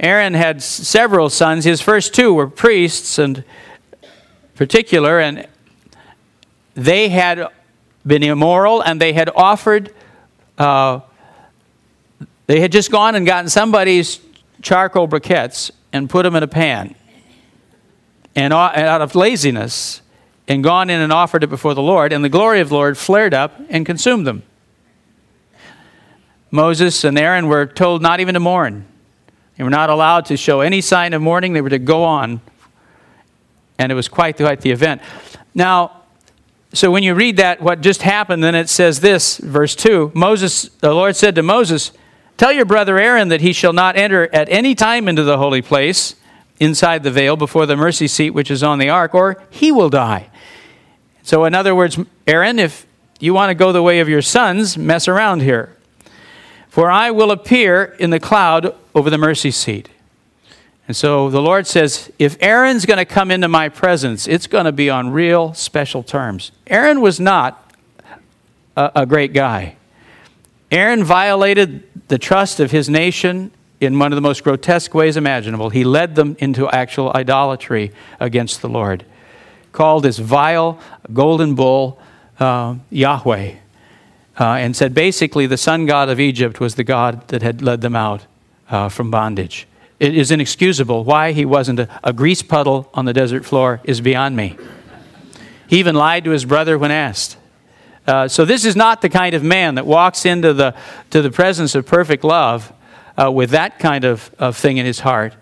Aaron 0.00 0.34
had 0.34 0.62
several 0.62 1.28
sons. 1.28 1.64
His 1.64 1.82
first 1.82 2.14
two 2.14 2.32
were 2.32 2.48
priests, 2.48 3.18
and 3.18 3.44
particular, 4.54 5.20
and 5.20 5.46
they 6.74 7.08
had 7.08 7.48
been 8.06 8.22
immoral, 8.22 8.82
and 8.82 9.00
they 9.00 9.12
had 9.12 9.30
offered. 9.34 9.94
Uh, 10.58 11.00
they 12.46 12.60
had 12.60 12.70
just 12.70 12.90
gone 12.90 13.14
and 13.14 13.26
gotten 13.26 13.48
somebody's 13.48 14.20
charcoal 14.60 15.08
briquettes 15.08 15.70
and 15.92 16.10
put 16.10 16.24
them 16.24 16.34
in 16.36 16.42
a 16.42 16.48
pan, 16.48 16.94
and 18.36 18.52
out 18.52 19.00
of 19.00 19.14
laziness, 19.14 20.02
and 20.46 20.62
gone 20.62 20.90
in 20.90 21.00
and 21.00 21.12
offered 21.12 21.42
it 21.42 21.48
before 21.48 21.74
the 21.74 21.82
Lord, 21.82 22.12
and 22.12 22.24
the 22.24 22.28
glory 22.28 22.60
of 22.60 22.68
the 22.68 22.74
Lord 22.74 22.98
flared 22.98 23.32
up 23.32 23.60
and 23.70 23.86
consumed 23.86 24.26
them. 24.26 24.42
Moses 26.50 27.02
and 27.02 27.18
Aaron 27.18 27.48
were 27.48 27.66
told 27.66 28.02
not 28.02 28.20
even 28.20 28.34
to 28.34 28.40
mourn. 28.40 28.84
They 29.56 29.64
were 29.64 29.70
not 29.70 29.90
allowed 29.90 30.26
to 30.26 30.36
show 30.36 30.60
any 30.60 30.80
sign 30.80 31.12
of 31.12 31.22
mourning. 31.22 31.52
They 31.52 31.60
were 31.60 31.70
to 31.70 31.78
go 31.78 32.04
on. 32.04 32.40
And 33.78 33.90
it 33.90 33.94
was 33.96 34.08
quite, 34.08 34.36
quite 34.36 34.60
the 34.60 34.70
event. 34.70 35.02
Now, 35.54 35.93
so 36.74 36.90
when 36.90 37.02
you 37.02 37.14
read 37.14 37.36
that, 37.36 37.60
what 37.60 37.80
just 37.80 38.02
happened, 38.02 38.42
then 38.42 38.54
it 38.54 38.68
says 38.68 39.00
this, 39.00 39.38
verse 39.38 39.74
2 39.74 40.12
Moses, 40.14 40.68
the 40.80 40.92
Lord 40.92 41.16
said 41.16 41.34
to 41.36 41.42
Moses, 41.42 41.92
Tell 42.36 42.52
your 42.52 42.64
brother 42.64 42.98
Aaron 42.98 43.28
that 43.28 43.40
he 43.40 43.52
shall 43.52 43.72
not 43.72 43.96
enter 43.96 44.28
at 44.34 44.48
any 44.48 44.74
time 44.74 45.08
into 45.08 45.22
the 45.22 45.38
holy 45.38 45.62
place 45.62 46.16
inside 46.58 47.02
the 47.02 47.10
veil 47.10 47.36
before 47.36 47.66
the 47.66 47.76
mercy 47.76 48.08
seat 48.08 48.30
which 48.30 48.50
is 48.50 48.62
on 48.62 48.78
the 48.78 48.88
ark, 48.88 49.14
or 49.14 49.42
he 49.50 49.70
will 49.70 49.90
die. 49.90 50.30
So, 51.22 51.44
in 51.44 51.54
other 51.54 51.74
words, 51.74 51.98
Aaron, 52.26 52.58
if 52.58 52.86
you 53.20 53.34
want 53.34 53.50
to 53.50 53.54
go 53.54 53.72
the 53.72 53.82
way 53.82 54.00
of 54.00 54.08
your 54.08 54.22
sons, 54.22 54.76
mess 54.76 55.08
around 55.08 55.40
here. 55.40 55.76
For 56.68 56.90
I 56.90 57.10
will 57.10 57.30
appear 57.30 57.96
in 57.98 58.10
the 58.10 58.20
cloud 58.20 58.74
over 58.94 59.08
the 59.08 59.18
mercy 59.18 59.50
seat. 59.50 59.88
And 60.86 60.96
so 60.96 61.30
the 61.30 61.40
Lord 61.40 61.66
says, 61.66 62.12
if 62.18 62.36
Aaron's 62.40 62.84
going 62.84 62.98
to 62.98 63.04
come 63.04 63.30
into 63.30 63.48
my 63.48 63.68
presence, 63.68 64.28
it's 64.28 64.46
going 64.46 64.66
to 64.66 64.72
be 64.72 64.90
on 64.90 65.10
real 65.10 65.54
special 65.54 66.02
terms. 66.02 66.52
Aaron 66.66 67.00
was 67.00 67.18
not 67.18 67.72
a, 68.76 68.92
a, 68.96 69.06
great 69.06 69.32
guy. 69.32 69.76
Aaron 70.70 71.02
violated 71.02 71.84
the 72.08 72.18
trust 72.18 72.60
of 72.60 72.70
his 72.70 72.88
nation 72.88 73.50
in 73.80 73.98
one 73.98 74.12
of 74.12 74.16
the 74.16 74.22
most 74.22 74.44
grotesque 74.44 74.92
ways 74.94 75.16
imaginable. 75.16 75.70
He 75.70 75.84
led 75.84 76.16
them 76.16 76.36
into 76.38 76.68
actual 76.68 77.12
idolatry 77.14 77.92
against 78.20 78.60
the 78.60 78.68
Lord, 78.68 79.06
called 79.72 80.02
this 80.02 80.18
vile 80.18 80.78
golden 81.12 81.54
bull 81.54 81.98
uh, 82.38 82.76
Yahweh 82.90 83.54
uh, 84.38 84.44
and 84.44 84.74
said 84.74 84.94
basically 84.94 85.46
the 85.46 85.56
sun 85.56 85.86
god 85.86 86.08
of 86.08 86.18
Egypt 86.18 86.60
was 86.60 86.74
the 86.74 86.84
god 86.84 87.26
that 87.28 87.42
had 87.42 87.62
led 87.62 87.80
them 87.80 87.96
out 87.96 88.26
uh, 88.68 88.88
from 88.88 89.10
bondage. 89.10 89.66
It 90.00 90.16
is 90.16 90.30
inexcusable. 90.30 91.04
Why 91.04 91.32
he 91.32 91.44
wasn't 91.44 91.80
a, 91.80 92.00
a 92.02 92.12
grease 92.12 92.42
puddle 92.42 92.90
on 92.94 93.04
the 93.04 93.12
desert 93.12 93.44
floor 93.44 93.80
is 93.84 94.00
beyond 94.00 94.36
me. 94.36 94.56
He 95.68 95.78
even 95.78 95.94
lied 95.94 96.24
to 96.24 96.30
his 96.30 96.44
brother 96.44 96.76
when 96.78 96.90
asked. 96.90 97.36
Uh, 98.06 98.28
so 98.28 98.44
this 98.44 98.64
is 98.64 98.76
not 98.76 99.00
the 99.00 99.08
kind 99.08 99.34
of 99.34 99.42
man 99.42 99.76
that 99.76 99.86
walks 99.86 100.26
into 100.26 100.52
the, 100.52 100.74
to 101.10 101.22
the 101.22 101.30
presence 101.30 101.74
of 101.74 101.86
perfect 101.86 102.22
love 102.22 102.72
uh, 103.16 103.30
with 103.30 103.50
that 103.50 103.78
kind 103.78 104.04
of, 104.04 104.30
of 104.38 104.56
thing 104.56 104.76
in 104.76 104.84
his 104.84 105.00
heart 105.00 105.34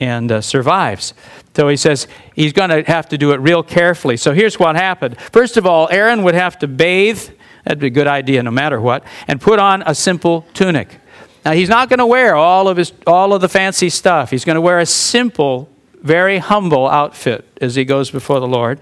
and 0.00 0.30
uh, 0.30 0.40
survives. 0.40 1.14
So 1.56 1.68
he 1.68 1.76
says 1.76 2.06
he's 2.34 2.52
going 2.52 2.70
to 2.70 2.82
have 2.90 3.08
to 3.08 3.18
do 3.18 3.32
it 3.32 3.40
real 3.40 3.62
carefully. 3.62 4.16
So 4.16 4.32
here's 4.32 4.58
what 4.58 4.76
happened. 4.76 5.20
First 5.20 5.56
of 5.56 5.66
all, 5.66 5.88
Aaron 5.90 6.22
would 6.22 6.34
have 6.34 6.58
to 6.60 6.68
bathe 6.68 7.30
That'd 7.64 7.78
be 7.78 7.86
a 7.86 7.90
good 7.90 8.06
idea 8.06 8.42
no 8.42 8.50
matter 8.50 8.80
what. 8.80 9.04
And 9.26 9.40
put 9.40 9.58
on 9.58 9.82
a 9.86 9.94
simple 9.94 10.46
tunic. 10.54 11.00
Now, 11.44 11.52
he's 11.52 11.68
not 11.68 11.88
going 11.88 11.98
to 11.98 12.06
wear 12.06 12.34
all 12.34 12.68
of, 12.68 12.76
his, 12.76 12.92
all 13.06 13.34
of 13.34 13.40
the 13.40 13.48
fancy 13.48 13.90
stuff. 13.90 14.30
He's 14.30 14.44
going 14.44 14.54
to 14.54 14.60
wear 14.60 14.78
a 14.78 14.86
simple, 14.86 15.68
very 16.00 16.38
humble 16.38 16.88
outfit 16.88 17.46
as 17.60 17.74
he 17.74 17.84
goes 17.84 18.10
before 18.10 18.40
the 18.40 18.48
Lord. 18.48 18.80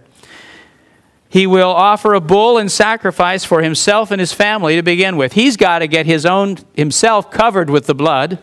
He 1.28 1.46
will 1.46 1.70
offer 1.70 2.12
a 2.12 2.20
bull 2.20 2.58
and 2.58 2.70
sacrifice 2.70 3.42
for 3.42 3.62
himself 3.62 4.10
and 4.10 4.20
his 4.20 4.34
family 4.34 4.76
to 4.76 4.82
begin 4.82 5.16
with. 5.16 5.32
He's 5.32 5.56
got 5.56 5.78
to 5.78 5.86
get 5.86 6.04
his 6.04 6.26
own 6.26 6.58
himself 6.74 7.30
covered 7.30 7.70
with 7.70 7.86
the 7.86 7.94
blood 7.94 8.38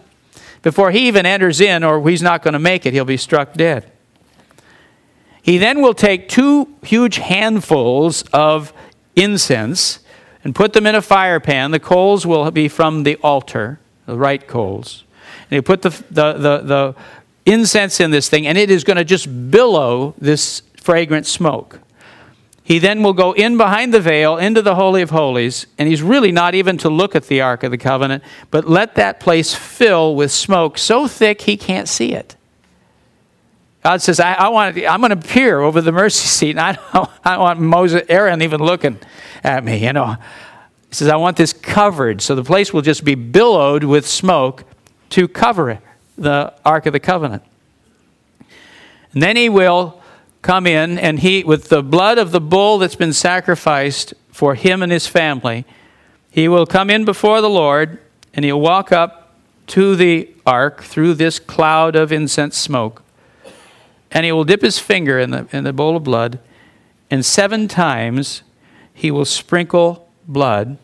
before 0.64 0.92
he 0.92 1.08
even 1.08 1.26
enters 1.26 1.62
in, 1.62 1.84
or 1.84 2.10
he's 2.10 2.24
not 2.24 2.42
going 2.42 2.54
to 2.54 2.60
make 2.60 2.86
it. 2.86 2.94
He'll 2.94 3.06
be 3.06 3.16
struck 3.16 3.54
dead. 3.54 3.92
He 5.42 5.58
then 5.58 5.82
will 5.82 5.94
take 5.94 6.28
two 6.28 6.76
huge 6.84 7.18
handfuls 7.18 8.24
of 8.34 8.74
incense 9.16 10.00
and 10.44 10.56
put 10.56 10.74
them 10.74 10.86
in 10.86 10.96
a 10.96 11.02
fire 11.02 11.40
pan. 11.40 11.72
The 11.72 11.80
coals 11.80 12.26
will 12.26 12.50
be 12.52 12.68
from 12.68 13.04
the 13.04 13.16
altar, 13.18 13.80
the 14.10 14.18
right 14.18 14.46
coals. 14.48 15.04
And 15.50 15.56
you 15.58 15.62
put 15.62 15.82
the, 15.82 15.90
the, 15.90 16.34
the, 16.34 16.58
the 16.60 16.96
incense 17.46 18.00
in 18.00 18.12
this 18.12 18.30
thing, 18.30 18.48
and 18.48 18.58
it 18.58 18.70
is 18.70 18.84
going 18.84 18.98
to 18.98 19.06
just 19.06 19.52
billow 19.52 20.14
this 20.18 20.62
fragrant 20.78 21.26
smoke. 21.26 21.80
He 22.64 22.78
then 22.78 23.02
will 23.02 23.14
go 23.14 23.32
in 23.32 23.58
behind 23.58 23.94
the 23.96 24.00
veil 24.00 24.38
into 24.38 24.62
the 24.62 24.76
Holy 24.76 25.02
of 25.02 25.10
Holies, 25.10 25.66
and 25.80 25.90
he's 25.90 26.04
really 26.04 26.32
not 26.32 26.54
even 26.54 26.78
to 26.80 26.90
look 26.90 27.16
at 27.16 27.26
the 27.26 27.42
Ark 27.42 27.64
of 27.64 27.72
the 27.72 27.80
Covenant, 27.80 28.24
but 28.52 28.70
let 28.70 28.94
that 28.96 29.20
place 29.20 29.56
fill 29.56 30.16
with 30.16 30.32
smoke 30.32 30.78
so 30.78 31.08
thick 31.08 31.42
he 31.42 31.58
can't 31.58 31.88
see 31.88 32.14
it. 32.14 32.36
God 33.84 34.02
says, 34.02 34.20
I, 34.20 34.34
I 34.34 34.50
want, 34.50 34.78
I'm 34.78 35.00
going 35.02 35.10
to 35.10 35.28
peer 35.28 35.62
over 35.62 35.82
the 35.82 35.92
mercy 35.92 36.28
seat, 36.28 36.52
and 36.52 36.60
I 36.60 36.74
don't, 36.74 37.10
I 37.26 37.32
don't 37.32 37.40
want 37.40 37.60
Moses, 37.60 38.04
Aaron 38.08 38.44
even 38.44 38.62
looking 38.62 39.00
at 39.44 39.64
me, 39.64 39.84
you 39.84 39.94
know. 39.94 40.18
He 40.90 40.96
says, 40.96 41.08
I 41.08 41.16
want 41.16 41.38
this 41.38 41.54
covered. 41.54 42.22
So 42.22 42.36
the 42.36 42.44
place 42.44 42.74
will 42.74 42.82
just 42.82 43.04
be 43.04 43.16
billowed 43.16 43.84
with 43.84 44.08
smoke 44.08 44.66
to 45.12 45.28
cover 45.28 45.80
the 46.18 46.54
Ark 46.66 46.86
of 46.86 46.94
the 46.94 47.00
Covenant. 47.00 47.44
And 49.14 49.24
then 49.24 49.36
he 49.36 49.50
will 49.50 50.02
come 50.42 50.68
in 50.68 50.98
and 50.98 51.20
he, 51.20 51.44
with 51.44 51.70
the 51.70 51.84
blood 51.84 52.18
of 52.18 52.32
the 52.32 52.42
bull 52.42 52.78
that's 52.78 52.96
been 52.96 53.14
sacrificed 53.14 54.14
for 54.32 54.56
him 54.56 54.82
and 54.82 54.92
his 54.92 55.08
family, 55.08 55.66
he 56.32 56.48
will 56.48 56.66
come 56.66 56.90
in 56.90 57.06
before 57.06 57.42
the 57.42 57.50
Lord 57.50 58.00
and 58.34 58.46
he'll 58.46 58.62
walk 58.62 58.92
up 58.92 59.36
to 59.68 59.96
the 59.96 60.30
ark 60.46 60.84
through 60.84 61.14
this 61.14 61.38
cloud 61.40 61.96
of 61.96 62.12
incense 62.12 62.58
smoke. 62.58 63.04
And 64.12 64.26
he 64.26 64.32
will 64.32 64.44
dip 64.44 64.62
his 64.62 64.80
finger 64.80 65.20
in 65.20 65.30
the, 65.30 65.48
in 65.52 65.64
the 65.64 65.74
bowl 65.74 65.96
of 65.96 66.04
blood, 66.04 66.40
and 67.12 67.24
seven 67.24 67.68
times 67.68 68.42
he 68.94 69.12
will 69.12 69.26
sprinkle 69.26 70.09
blood 70.30 70.78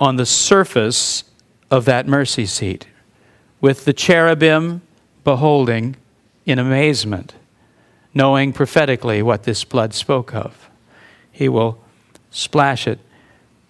on 0.00 0.16
the 0.16 0.26
surface 0.26 1.22
of 1.70 1.84
that 1.84 2.08
mercy 2.08 2.46
seat, 2.46 2.86
with 3.60 3.84
the 3.84 3.92
cherubim 3.92 4.80
beholding 5.22 5.94
in 6.46 6.58
amazement, 6.58 7.34
knowing 8.14 8.52
prophetically 8.52 9.22
what 9.22 9.44
this 9.44 9.62
blood 9.62 9.94
spoke 9.94 10.34
of. 10.34 10.68
He 11.30 11.48
will 11.48 11.78
splash 12.30 12.88
it 12.88 12.98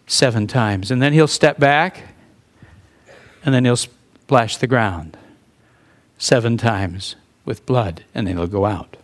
seven 0.06 0.46
times, 0.46 0.90
and 0.90 1.02
then 1.02 1.12
he'll 1.12 1.26
step 1.26 1.58
back, 1.58 2.14
and 3.44 3.54
then 3.54 3.64
he'll 3.64 3.76
splash 3.76 4.56
the 4.56 4.66
ground 4.66 5.16
seven 6.16 6.56
times 6.56 7.16
with 7.44 7.66
blood, 7.66 8.04
and 8.14 8.26
then 8.26 8.34
it'll 8.34 8.46
go 8.46 8.66
out. 8.66 8.96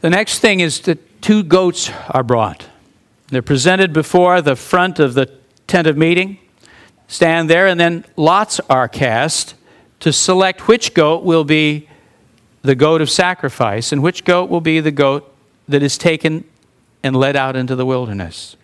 The 0.00 0.10
next 0.10 0.38
thing 0.38 0.60
is 0.60 0.80
that 0.82 0.98
two 1.20 1.42
goats 1.42 1.90
are 2.08 2.22
brought. 2.22 2.68
They're 3.28 3.42
presented 3.42 3.92
before 3.92 4.42
the 4.42 4.56
front 4.56 4.98
of 4.98 5.14
the 5.14 5.30
tent 5.66 5.86
of 5.86 5.96
meeting, 5.96 6.38
stand 7.06 7.48
there, 7.48 7.66
and 7.66 7.78
then 7.78 8.04
lots 8.16 8.60
are 8.68 8.88
cast 8.88 9.54
to 10.00 10.12
select 10.12 10.66
which 10.66 10.94
goat 10.94 11.22
will 11.22 11.44
be 11.44 11.88
the 12.62 12.74
goat 12.74 13.00
of 13.00 13.10
sacrifice 13.10 13.92
and 13.92 14.02
which 14.02 14.24
goat 14.24 14.50
will 14.50 14.60
be 14.60 14.80
the 14.80 14.90
goat 14.90 15.32
that 15.68 15.82
is 15.82 15.96
taken 15.96 16.44
and 17.02 17.16
led 17.16 17.36
out 17.36 17.56
into 17.56 17.76
the 17.76 17.86
wilderness. 17.86 18.56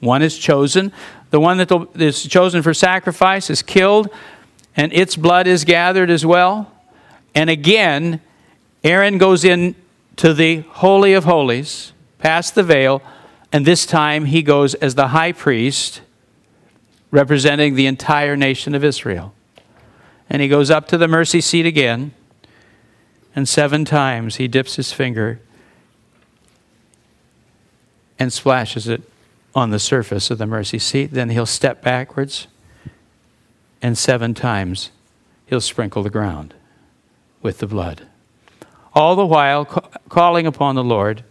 One 0.00 0.22
is 0.22 0.38
chosen. 0.38 0.92
The 1.30 1.40
one 1.40 1.58
that 1.58 1.88
is 1.96 2.22
chosen 2.24 2.62
for 2.62 2.74
sacrifice 2.74 3.50
is 3.50 3.62
killed, 3.62 4.08
and 4.76 4.92
its 4.92 5.16
blood 5.16 5.46
is 5.46 5.64
gathered 5.64 6.10
as 6.10 6.24
well. 6.24 6.72
And 7.34 7.50
again, 7.50 8.20
Aaron 8.84 9.18
goes 9.18 9.44
in 9.44 9.74
to 10.18 10.34
the 10.34 10.64
Holy 10.70 11.14
of 11.14 11.24
Holies, 11.24 11.92
past 12.18 12.56
the 12.56 12.64
veil, 12.64 13.00
and 13.52 13.64
this 13.64 13.86
time 13.86 14.26
he 14.26 14.42
goes 14.42 14.74
as 14.74 14.96
the 14.96 15.08
high 15.08 15.30
priest 15.30 16.00
representing 17.12 17.76
the 17.76 17.86
entire 17.86 18.36
nation 18.36 18.74
of 18.74 18.82
Israel. 18.82 19.32
And 20.28 20.42
he 20.42 20.48
goes 20.48 20.70
up 20.70 20.88
to 20.88 20.98
the 20.98 21.08
mercy 21.08 21.40
seat 21.40 21.66
again, 21.66 22.12
and 23.34 23.48
seven 23.48 23.84
times 23.84 24.36
he 24.36 24.48
dips 24.48 24.74
his 24.74 24.92
finger 24.92 25.40
and 28.18 28.32
splashes 28.32 28.88
it 28.88 29.02
on 29.54 29.70
the 29.70 29.78
surface 29.78 30.32
of 30.32 30.38
the 30.38 30.46
mercy 30.46 30.80
seat. 30.80 31.12
Then 31.12 31.30
he'll 31.30 31.46
step 31.46 31.80
backwards, 31.80 32.48
and 33.80 33.96
seven 33.96 34.34
times 34.34 34.90
he'll 35.46 35.60
sprinkle 35.60 36.02
the 36.02 36.10
ground 36.10 36.54
with 37.40 37.58
the 37.58 37.68
blood. 37.68 38.08
All 38.98 39.14
the 39.14 39.24
while 39.24 39.64
ca- 39.64 39.88
calling 40.08 40.44
upon 40.44 40.74
the 40.74 40.82
Lord 40.82 41.22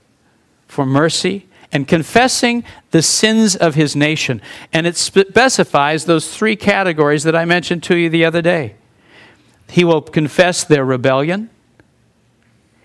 for 0.70 0.86
mercy 0.86 1.48
and 1.70 1.86
confessing 1.86 2.64
the 2.92 3.02
sins 3.02 3.58
of 3.58 3.76
his 3.76 3.94
nation. 3.94 4.42
And 4.72 4.88
it 4.88 4.96
specifies 4.96 6.06
those 6.06 6.34
three 6.34 6.56
categories 6.56 7.24
that 7.24 7.36
I 7.36 7.44
mentioned 7.44 7.84
to 7.84 7.98
you 7.98 8.10
the 8.10 8.24
other 8.24 8.42
day. 8.42 8.76
He 9.70 9.84
will 9.84 10.02
confess 10.02 10.64
their 10.64 10.86
rebellion, 10.86 11.50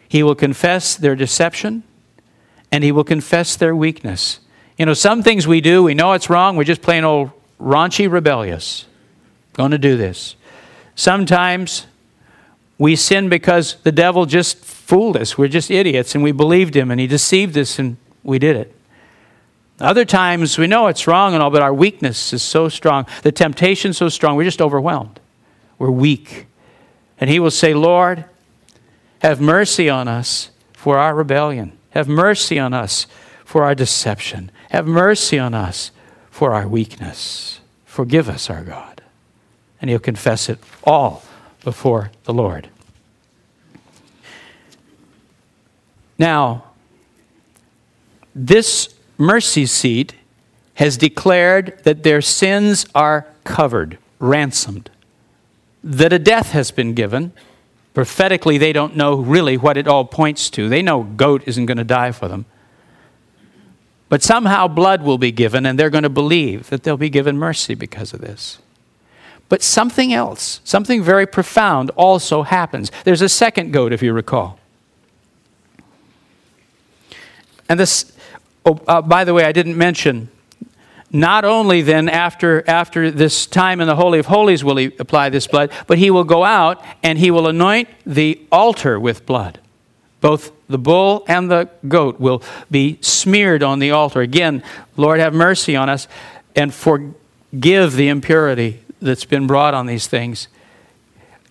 he 0.09 0.25
will 0.25 0.35
confess 0.35 0.97
their 0.97 1.15
deception, 1.15 1.85
and 2.73 2.83
he 2.83 2.91
will 2.91 3.05
confess 3.05 3.55
their 3.55 3.77
weakness. 3.77 4.41
You 4.77 4.87
know, 4.87 4.95
some 4.95 5.23
things 5.23 5.47
we 5.47 5.61
do, 5.61 5.85
we 5.85 5.95
know 5.95 6.13
it's 6.15 6.29
wrong, 6.29 6.57
we're 6.57 6.65
just 6.65 6.83
plain 6.83 7.05
old 7.05 7.31
raunchy 7.61 8.11
rebellious. 8.11 8.87
Going 9.53 9.71
to 9.71 9.79
do 9.79 9.97
this. 9.97 10.35
Sometimes 10.97 11.87
we 12.83 12.97
sin 12.97 13.29
because 13.29 13.77
the 13.85 13.93
devil 13.93 14.27
just 14.27 14.59
fooled 14.59 15.17
us. 15.17 15.39
We're 15.39 15.47
just 15.47 15.71
idiots 15.71 16.17
and 16.17 16.25
we 16.25 16.33
believed 16.33 16.77
him 16.77 16.91
and 16.91 16.99
he 16.99 17.07
deceived 17.07 17.57
us 17.57 17.79
and 17.79 17.97
we 18.25 18.41
did 18.41 18.57
it. 18.57 18.75
Other 19.79 20.05
times 20.05 20.59
we 20.59 20.67
know 20.67 20.89
it's 20.89 21.07
wrong 21.07 21.33
and 21.33 21.41
all, 21.41 21.51
but 21.51 21.63
our 21.63 21.73
weakness 21.73 22.33
is 22.33 22.43
so 22.43 22.69
strong, 22.69 23.07
the 23.23 23.31
temptation 23.31 23.93
so 23.93 24.09
strong, 24.09 24.35
we're 24.35 24.43
just 24.43 24.61
overwhelmed. 24.61 25.21
We're 25.79 25.93
weak. 25.93 26.47
And 27.21 27.31
he 27.31 27.39
will 27.39 27.53
say, 27.53 27.73
Lord, 27.73 28.25
have 29.21 29.41
mercy 29.41 29.89
on 29.89 30.09
us 30.09 30.51
for 30.73 30.99
our 30.99 31.15
rebellion. 31.15 31.79
Have 31.91 32.09
mercy 32.09 32.59
on 32.59 32.75
us 32.75 33.07
for 33.45 33.63
our 33.63 33.77
deception. 33.77 34.51
Have 34.71 34.89
mercy 34.89 35.39
on 35.39 35.55
us 35.55 35.93
for 36.33 36.53
our 36.53 36.67
weakness. 36.67 37.61
Forgive 37.85 38.29
us, 38.29 38.51
our 38.51 38.65
God. 38.65 39.03
And 39.81 39.89
he'll 39.89 40.01
confess 40.01 40.49
it 40.49 40.59
all 40.83 41.23
before 41.63 42.11
the 42.25 42.35
Lord. 42.35 42.69
Now, 46.19 46.65
this 48.35 48.95
mercy 49.19 49.67
seat 49.67 50.15
has 50.75 50.97
declared 50.97 51.79
that 51.85 52.03
their 52.03 52.21
sins 52.21 52.87
are 52.95 53.27
covered, 53.45 53.99
ransomed, 54.19 54.91
that 55.85 56.13
a 56.13 56.19
death 56.19 56.53
has 56.53 56.71
been 56.71 56.95
given. 56.95 57.33
Prophetically, 57.95 58.57
they 58.57 58.73
don't 58.73 58.97
know 58.97 59.17
really 59.17 59.57
what 59.57 59.77
it 59.77 59.87
all 59.87 60.05
points 60.05 60.49
to. 60.51 60.69
They 60.69 60.83
know 60.83 61.03
goat 61.03 61.43
isn't 61.47 61.67
going 61.67 61.79
to 61.79 61.85
die 61.85 62.13
for 62.13 62.29
them. 62.29 62.47
But 64.09 64.23
somehow 64.23 64.69
blood 64.69 65.03
will 65.03 65.19
be 65.19 65.33
given, 65.33 65.67
and 65.67 65.79
they're 65.79 65.91
going 65.91 66.03
to 66.03 66.11
believe 66.11 66.71
that 66.71 66.83
they'll 66.83 66.97
be 66.97 67.11
given 67.11 67.39
mercy 67.39 67.75
because 67.75 68.13
of 68.13 68.21
this. 68.21 68.59
But 69.49 69.63
something 69.63 70.13
else, 70.13 70.61
something 70.65 71.03
very 71.03 71.27
profound, 71.27 71.91
also 71.91 72.43
happens. 72.43 72.91
There's 73.05 73.21
a 73.21 73.29
second 73.29 73.73
goat, 73.73 73.93
if 73.93 74.03
you 74.03 74.13
recall. 74.13 74.59
And 77.73 77.81
this, 77.81 78.13
oh, 78.67 78.79
uh, 78.87 79.01
by 79.01 79.25
the 79.25 79.33
way, 79.33 79.47
I 79.47 79.53
didn't 79.53 79.79
mention, 79.79 80.29
not 81.11 81.47
only 81.47 81.81
then 81.81 82.07
after, 82.07 82.63
after 82.69 83.11
this 83.11 83.47
time 83.47 83.81
in 83.81 83.87
the 83.87 83.97
Holy 83.97 84.19
of 84.19 84.27
Holies 84.27 84.63
will 84.63 84.77
he 84.77 84.93
apply 84.99 85.31
this 85.31 85.47
blood, 85.47 85.73
but 85.87 85.97
he 85.97 86.11
will 86.11 86.25
go 86.25 86.45
out 86.45 86.85
and 87.03 87.19
he 87.19 87.31
will 87.31 87.49
anoint 87.49 87.89
the 88.05 88.39
altar 88.53 89.01
with 89.01 89.25
blood. 89.25 89.59
Both 90.21 90.53
the 90.69 90.77
bull 90.77 91.25
and 91.27 91.51
the 91.51 91.71
goat 91.89 92.21
will 92.21 92.43
be 92.71 92.99
smeared 93.01 93.63
on 93.63 93.79
the 93.79 93.91
altar. 93.91 94.21
Again, 94.21 94.63
Lord, 94.99 95.19
have 95.19 95.33
mercy 95.33 95.75
on 95.75 95.89
us 95.89 96.09
and 96.55 96.75
forgive 96.75 97.95
the 97.95 98.09
impurity 98.09 98.83
that's 99.01 99.25
been 99.25 99.47
brought 99.47 99.73
on 99.73 99.87
these 99.87 100.09
things. 100.09 100.49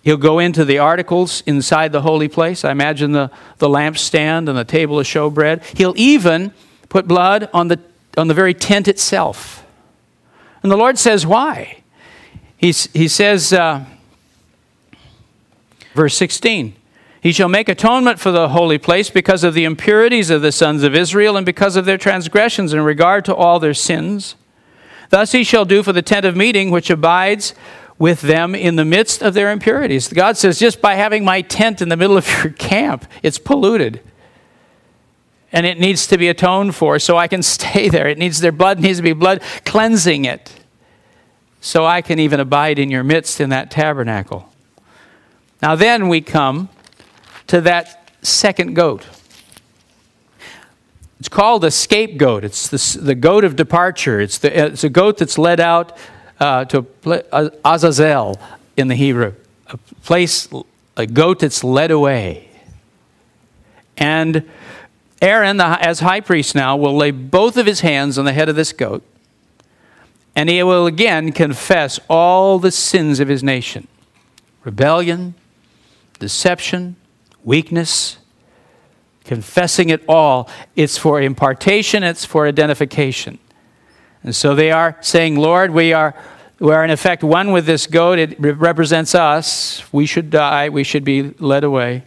He'll 0.02 0.16
go 0.16 0.40
into 0.40 0.64
the 0.64 0.78
articles 0.78 1.42
inside 1.46 1.92
the 1.92 2.02
holy 2.02 2.28
place. 2.28 2.64
I 2.64 2.72
imagine 2.72 3.12
the, 3.12 3.30
the 3.58 3.68
lampstand 3.68 4.48
and 4.48 4.58
the 4.58 4.64
table 4.64 4.98
of 4.98 5.06
showbread. 5.06 5.78
He'll 5.78 5.94
even 5.96 6.52
put 6.88 7.06
blood 7.06 7.48
on 7.54 7.68
the, 7.68 7.78
on 8.16 8.26
the 8.26 8.34
very 8.34 8.52
tent 8.52 8.88
itself. 8.88 9.64
And 10.62 10.70
the 10.70 10.76
Lord 10.76 10.98
says, 10.98 11.24
Why? 11.24 11.82
He's, 12.56 12.86
he 12.92 13.08
says, 13.08 13.52
uh, 13.52 13.84
verse 15.94 16.16
16, 16.16 16.74
He 17.20 17.32
shall 17.32 17.48
make 17.48 17.68
atonement 17.68 18.18
for 18.18 18.30
the 18.30 18.50
holy 18.50 18.78
place 18.78 19.08
because 19.08 19.44
of 19.44 19.54
the 19.54 19.64
impurities 19.64 20.30
of 20.30 20.42
the 20.42 20.52
sons 20.52 20.82
of 20.82 20.94
Israel 20.94 21.36
and 21.36 21.46
because 21.46 21.76
of 21.76 21.84
their 21.84 21.98
transgressions 21.98 22.72
in 22.72 22.80
regard 22.82 23.24
to 23.26 23.34
all 23.34 23.60
their 23.60 23.74
sins. 23.74 24.34
Thus 25.10 25.32
he 25.32 25.44
shall 25.44 25.64
do 25.64 25.82
for 25.82 25.92
the 25.92 26.02
tent 26.02 26.24
of 26.24 26.36
meeting 26.36 26.70
which 26.70 26.88
abides 26.88 27.54
with 28.02 28.20
them 28.20 28.52
in 28.52 28.74
the 28.74 28.84
midst 28.84 29.22
of 29.22 29.32
their 29.32 29.52
impurities. 29.52 30.08
God 30.08 30.36
says, 30.36 30.58
just 30.58 30.80
by 30.80 30.96
having 30.96 31.24
my 31.24 31.40
tent 31.40 31.80
in 31.80 31.88
the 31.88 31.96
middle 31.96 32.16
of 32.16 32.28
your 32.28 32.52
camp, 32.52 33.06
it's 33.22 33.38
polluted. 33.38 34.00
And 35.52 35.64
it 35.64 35.78
needs 35.78 36.08
to 36.08 36.18
be 36.18 36.26
atoned 36.26 36.74
for 36.74 36.98
so 36.98 37.16
I 37.16 37.28
can 37.28 37.42
stay 37.44 37.88
there. 37.88 38.08
It 38.08 38.18
needs 38.18 38.40
their 38.40 38.50
blood 38.50 38.80
needs 38.80 38.98
to 38.98 39.04
be 39.04 39.12
blood 39.12 39.40
cleansing 39.64 40.24
it. 40.24 40.52
So 41.60 41.86
I 41.86 42.02
can 42.02 42.18
even 42.18 42.40
abide 42.40 42.80
in 42.80 42.90
your 42.90 43.04
midst 43.04 43.40
in 43.40 43.50
that 43.50 43.70
tabernacle. 43.70 44.52
Now 45.62 45.76
then 45.76 46.08
we 46.08 46.22
come 46.22 46.70
to 47.46 47.60
that 47.60 48.10
second 48.20 48.74
goat. 48.74 49.06
It's 51.20 51.28
called 51.28 51.64
a 51.64 51.70
scapegoat. 51.70 52.42
It's 52.42 52.66
the, 52.66 53.00
the 53.00 53.14
goat 53.14 53.44
of 53.44 53.54
departure. 53.54 54.20
It's, 54.20 54.38
the, 54.38 54.70
it's 54.70 54.82
a 54.82 54.88
goat 54.88 55.18
that's 55.18 55.38
led 55.38 55.60
out 55.60 55.96
uh, 56.42 56.64
to 56.64 56.84
uh, 57.06 57.50
Azazel 57.64 58.38
in 58.76 58.88
the 58.88 58.96
Hebrew, 58.96 59.32
a 59.68 59.76
place, 60.02 60.48
a 60.96 61.06
goat 61.06 61.38
that's 61.38 61.62
led 61.62 61.92
away. 61.92 62.48
And 63.96 64.50
Aaron, 65.20 65.60
as 65.60 66.00
high 66.00 66.20
priest 66.20 66.56
now, 66.56 66.76
will 66.76 66.96
lay 66.96 67.12
both 67.12 67.56
of 67.56 67.66
his 67.66 67.80
hands 67.80 68.18
on 68.18 68.24
the 68.24 68.32
head 68.32 68.48
of 68.48 68.56
this 68.56 68.72
goat, 68.72 69.04
and 70.34 70.48
he 70.50 70.60
will 70.64 70.86
again 70.86 71.30
confess 71.30 72.00
all 72.10 72.58
the 72.58 72.72
sins 72.72 73.20
of 73.20 73.28
his 73.28 73.42
nation 73.44 73.86
rebellion, 74.64 75.34
deception, 76.18 76.96
weakness, 77.44 78.18
confessing 79.24 79.90
it 79.90 80.02
all. 80.08 80.48
It's 80.74 80.98
for 80.98 81.20
impartation, 81.20 82.02
it's 82.02 82.24
for 82.24 82.48
identification. 82.48 83.38
And 84.22 84.34
so 84.34 84.54
they 84.54 84.70
are 84.70 84.96
saying, 85.00 85.36
Lord, 85.36 85.72
we 85.72 85.92
are, 85.92 86.14
we 86.58 86.72
are 86.72 86.84
in 86.84 86.90
effect 86.90 87.24
one 87.24 87.52
with 87.52 87.66
this 87.66 87.86
goat. 87.86 88.18
It 88.18 88.38
represents 88.38 89.14
us. 89.14 89.82
We 89.92 90.06
should 90.06 90.30
die. 90.30 90.68
We 90.68 90.84
should 90.84 91.04
be 91.04 91.30
led 91.38 91.64
away. 91.64 92.04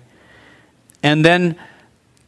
And 1.03 1.25
then 1.25 1.57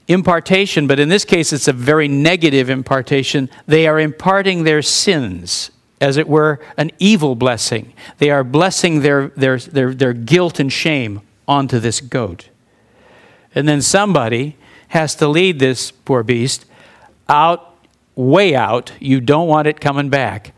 impartation, 0.08 0.88
but 0.88 1.00
in 1.00 1.10
this 1.10 1.26
case 1.26 1.52
it's 1.52 1.67
a 1.67 1.73
very 1.73 2.08
negative 2.08 2.69
impartation. 2.69 3.50
They 3.65 3.88
are 3.88 4.00
imparting 4.00 4.63
their 4.63 4.82
sins, 4.82 5.71
as 6.00 6.17
it 6.17 6.28
were, 6.28 6.60
an 6.78 6.91
evil 7.00 7.36
blessing. 7.36 7.93
They 8.17 8.30
are 8.30 8.43
blessing 8.43 9.02
their, 9.02 9.30
their, 9.30 9.58
their, 9.58 9.93
their 9.93 10.13
guilt 10.13 10.60
and 10.60 10.71
shame 10.71 11.21
onto 11.47 11.80
this 11.80 12.02
goat. 12.02 12.50
And 13.54 13.67
then 13.67 13.82
somebody 13.82 14.56
has 14.89 15.15
to 15.15 15.28
lead 15.28 15.60
this 15.60 15.91
poor 15.91 16.23
beast 16.23 16.65
out 17.28 17.66
way 18.17 18.56
out. 18.56 18.91
You 18.99 19.21
don't 19.21 19.47
want 19.47 19.67
it 19.67 19.80
coming 19.80 20.10
back. 20.10 20.53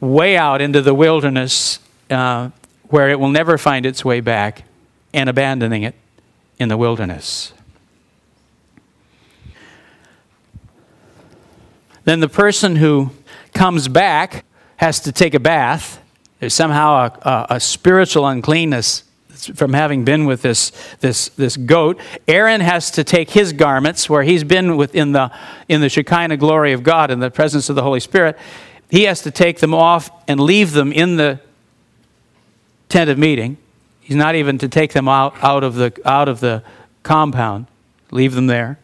Way 0.00 0.36
out 0.36 0.60
into 0.60 0.82
the 0.82 0.92
wilderness 0.92 1.78
uh, 2.10 2.50
where 2.88 3.08
it 3.08 3.18
will 3.18 3.30
never 3.30 3.56
find 3.56 3.86
its 3.86 4.04
way 4.04 4.20
back 4.20 4.64
and 5.14 5.30
abandoning 5.30 5.84
it 5.84 5.94
in 6.58 6.68
the 6.68 6.76
wilderness. 6.76 7.54
Then 12.04 12.20
the 12.20 12.28
person 12.28 12.76
who 12.76 13.10
comes 13.54 13.88
back 13.88 14.44
has 14.76 15.00
to 15.00 15.12
take 15.12 15.34
a 15.34 15.40
bath. 15.40 16.00
There's 16.40 16.54
somehow 16.54 17.06
a, 17.06 17.28
a, 17.28 17.46
a 17.56 17.60
spiritual 17.60 18.26
uncleanness 18.26 19.04
from 19.46 19.72
having 19.72 20.04
been 20.04 20.24
with 20.24 20.42
this, 20.42 20.72
this, 21.00 21.28
this 21.30 21.56
goat. 21.56 21.98
Aaron 22.26 22.60
has 22.60 22.90
to 22.92 23.04
take 23.04 23.30
his 23.30 23.52
garments, 23.52 24.08
where 24.10 24.22
he's 24.22 24.44
been 24.44 24.76
within 24.76 25.12
the, 25.12 25.30
in 25.68 25.80
the 25.80 25.88
Shekinah 25.88 26.36
glory 26.36 26.72
of 26.72 26.82
God, 26.82 27.10
in 27.10 27.20
the 27.20 27.30
presence 27.30 27.68
of 27.68 27.76
the 27.76 27.82
Holy 27.82 28.00
Spirit. 28.00 28.38
He 28.90 29.04
has 29.04 29.22
to 29.22 29.30
take 29.30 29.60
them 29.60 29.74
off 29.74 30.10
and 30.26 30.40
leave 30.40 30.72
them 30.72 30.92
in 30.92 31.16
the 31.16 31.40
tent 32.88 33.10
of 33.10 33.18
meeting. 33.18 33.58
He's 34.00 34.16
not 34.16 34.34
even 34.34 34.58
to 34.58 34.68
take 34.68 34.92
them 34.92 35.08
out, 35.08 35.34
out 35.42 35.62
of, 35.62 35.74
the, 35.74 35.92
out 36.06 36.28
of 36.28 36.40
the, 36.40 36.62
compound, 37.08 37.66
leave 38.10 38.34
them 38.34 38.48
there. 38.48 38.78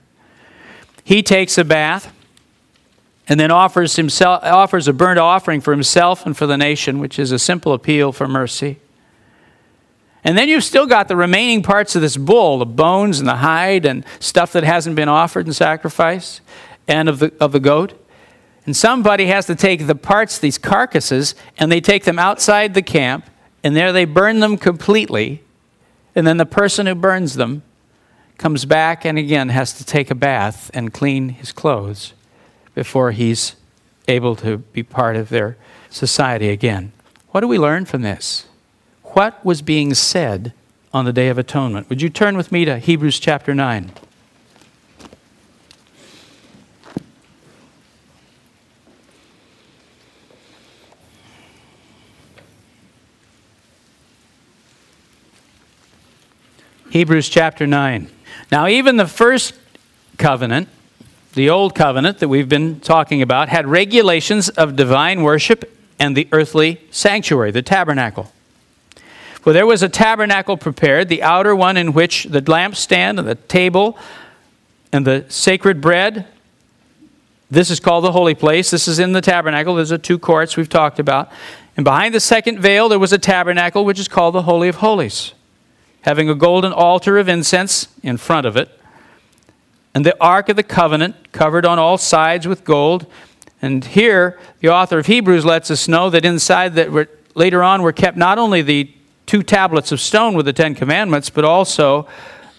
He 1.05 1.23
takes 1.23 1.59
a 1.59 1.65
bath 1.65 2.11
and 3.29 3.39
then 3.39 3.51
offers, 3.51 3.97
himself, 3.97 4.43
offers 4.43 4.89
a 4.89 4.95
burnt 4.95 5.19
offering 5.19 5.61
for 5.61 5.73
himself 5.73 6.25
and 6.25 6.35
for 6.35 6.47
the 6.47 6.57
nation, 6.57 6.99
which 6.99 7.19
is 7.19 7.33
a 7.33 7.39
simple 7.39 7.75
appeal 7.75 8.13
for 8.13 8.27
mercy. 8.27 8.79
And 10.25 10.39
then 10.39 10.49
you've 10.49 10.65
still 10.65 10.87
got 10.87 11.09
the 11.09 11.17
remaining 11.17 11.63
parts 11.63 11.95
of 11.95 12.03
this 12.03 12.17
bull 12.17 12.59
the 12.59 12.67
bones 12.67 13.21
and 13.21 13.29
the 13.29 13.37
hide 13.37 13.85
and 13.85 14.05
stuff 14.19 14.53
that 14.53 14.65
hasn't 14.65 14.97
been 14.97 15.09
offered 15.09 15.47
in 15.47 15.53
sacrifice, 15.53 16.41
and 16.89 17.09
of 17.09 17.19
the, 17.19 17.33
of 17.39 17.53
the 17.53 17.61
goat. 17.61 17.93
And 18.67 18.75
somebody 18.75 19.27
has 19.27 19.47
to 19.47 19.55
take 19.55 19.87
the 19.87 19.95
parts, 19.95 20.39
these 20.39 20.57
carcasses, 20.57 21.35
and 21.59 21.71
they 21.71 21.81
take 21.81 22.05
them 22.05 22.19
outside 22.19 22.73
the 22.73 22.83
camp, 22.83 23.27
and 23.63 23.77
there 23.77 23.93
they 23.93 24.07
burn 24.07 24.41
them 24.41 24.57
completely. 24.57 25.43
And 26.15 26.27
then 26.27 26.39
the 26.39 26.47
person 26.47 26.87
who 26.87 26.95
burns 26.95 27.35
them 27.35 27.63
comes 28.39 28.65
back 28.65 29.05
and 29.05 29.19
again 29.19 29.51
has 29.51 29.75
to 29.75 29.85
take 29.85 30.11
a 30.11 30.15
bath 30.15 30.71
and 30.73 30.93
clean 30.93 31.31
his 31.31 31.53
clothes 31.53 32.15
before 32.75 33.13
he's 33.13 33.57
able 34.09 34.37
to 34.37 34.59
be 34.59 34.83
part 34.83 35.17
of 35.17 35.29
their 35.29 35.57
society 35.91 36.49
again. 36.49 36.93
What 37.31 37.41
do 37.41 37.49
we 37.49 37.59
learn 37.59 37.85
from 37.85 38.03
this? 38.03 38.47
What 39.15 39.45
was 39.45 39.63
being 39.63 39.95
said 39.95 40.53
on 40.93 41.05
the 41.05 41.13
Day 41.13 41.29
of 41.29 41.39
Atonement? 41.39 41.89
Would 41.89 42.03
you 42.03 42.11
turn 42.11 42.37
with 42.37 42.51
me 42.51 42.65
to 42.65 42.79
Hebrews 42.81 43.21
chapter 43.21 43.55
9? 43.55 43.93
Hebrews 56.91 57.29
chapter 57.29 57.69
9. 57.69 58.09
Now, 58.51 58.67
even 58.67 58.97
the 58.97 59.07
first 59.07 59.55
covenant, 60.19 60.69
the 61.35 61.49
old 61.49 61.77
covenant 61.77 62.19
that 62.19 62.27
we've 62.27 62.49
been 62.49 62.81
talking 62.81 63.23
about, 63.23 63.49
had 63.49 63.69
regulations 63.69 64.49
of 64.49 64.75
divine 64.75 65.23
worship 65.23 65.73
and 66.01 66.17
the 66.17 66.27
earthly 66.33 66.81
sanctuary, 66.91 67.53
the 67.53 67.63
tabernacle. 67.63 68.33
For 69.45 69.53
there 69.53 69.67
was 69.67 69.83
a 69.83 69.91
tabernacle 69.91 70.57
prepared, 70.57 71.11
the 71.11 71.23
outer 71.23 71.55
one 71.55 71.77
in 71.77 71.93
which 71.93 72.25
the 72.25 72.41
lampstand 72.41 73.19
and 73.19 73.29
the 73.29 73.35
table 73.35 73.99
and 74.91 75.07
the 75.07 75.27
sacred 75.29 75.83
bread. 75.83 76.27
This 77.51 77.71
is 77.71 77.79
called 77.79 78.05
the 78.05 78.13
holy 78.13 78.35
place. 78.35 78.71
This 78.71 78.89
is 78.89 78.99
in 78.99 79.13
the 79.13 79.21
tabernacle. 79.21 79.75
There's 79.75 79.91
the 79.91 79.99
two 79.99 80.19
courts 80.19 80.57
we've 80.57 80.71
talked 80.71 80.99
about. 80.99 81.31
And 81.77 81.85
behind 81.85 82.15
the 82.15 82.21
second 82.21 82.59
veil, 82.59 82.89
there 82.89 82.99
was 82.99 83.13
a 83.13 83.19
tabernacle 83.19 83.85
which 83.85 83.99
is 83.99 84.09
called 84.09 84.35
the 84.35 84.43
Holy 84.43 84.67
of 84.69 84.77
Holies 84.77 85.35
having 86.01 86.31
a 86.31 86.35
golden 86.35 86.73
altar 86.73 87.19
of 87.19 87.29
incense 87.29 87.89
in 88.03 88.17
front 88.17 88.47
of 88.47 88.57
it, 88.57 88.71
and 89.95 90.07
the 90.07 90.17
Ark 90.23 90.49
of 90.49 90.57
the 90.57 90.63
Covenant 90.63 91.33
covered 91.33 91.67
on 91.67 91.79
all 91.79 91.99
sides 91.99 92.49
with 92.49 92.65
gold. 92.65 93.07
And 93.61 93.85
here, 93.85 94.39
the 94.61 94.69
author 94.69 94.99
of 94.99 95.07
Hebrews 95.07 95.45
lets 95.45 95.71
us 95.71 95.87
know 95.87 96.11
that 96.11 96.25
inside 96.25 96.75
that 96.75 97.09
later 97.35 97.63
on 97.63 97.83
were 97.83 97.93
kept 97.93 98.17
not 98.17 98.39
only 98.39 98.61
the 98.61 98.94
two 99.27 99.43
tablets 99.43 99.93
of 99.93 100.01
stone 100.01 100.35
with 100.35 100.47
the 100.47 100.53
Ten 100.53 100.75
Commandments, 100.75 101.31
but 101.31 101.45
also 101.45 102.07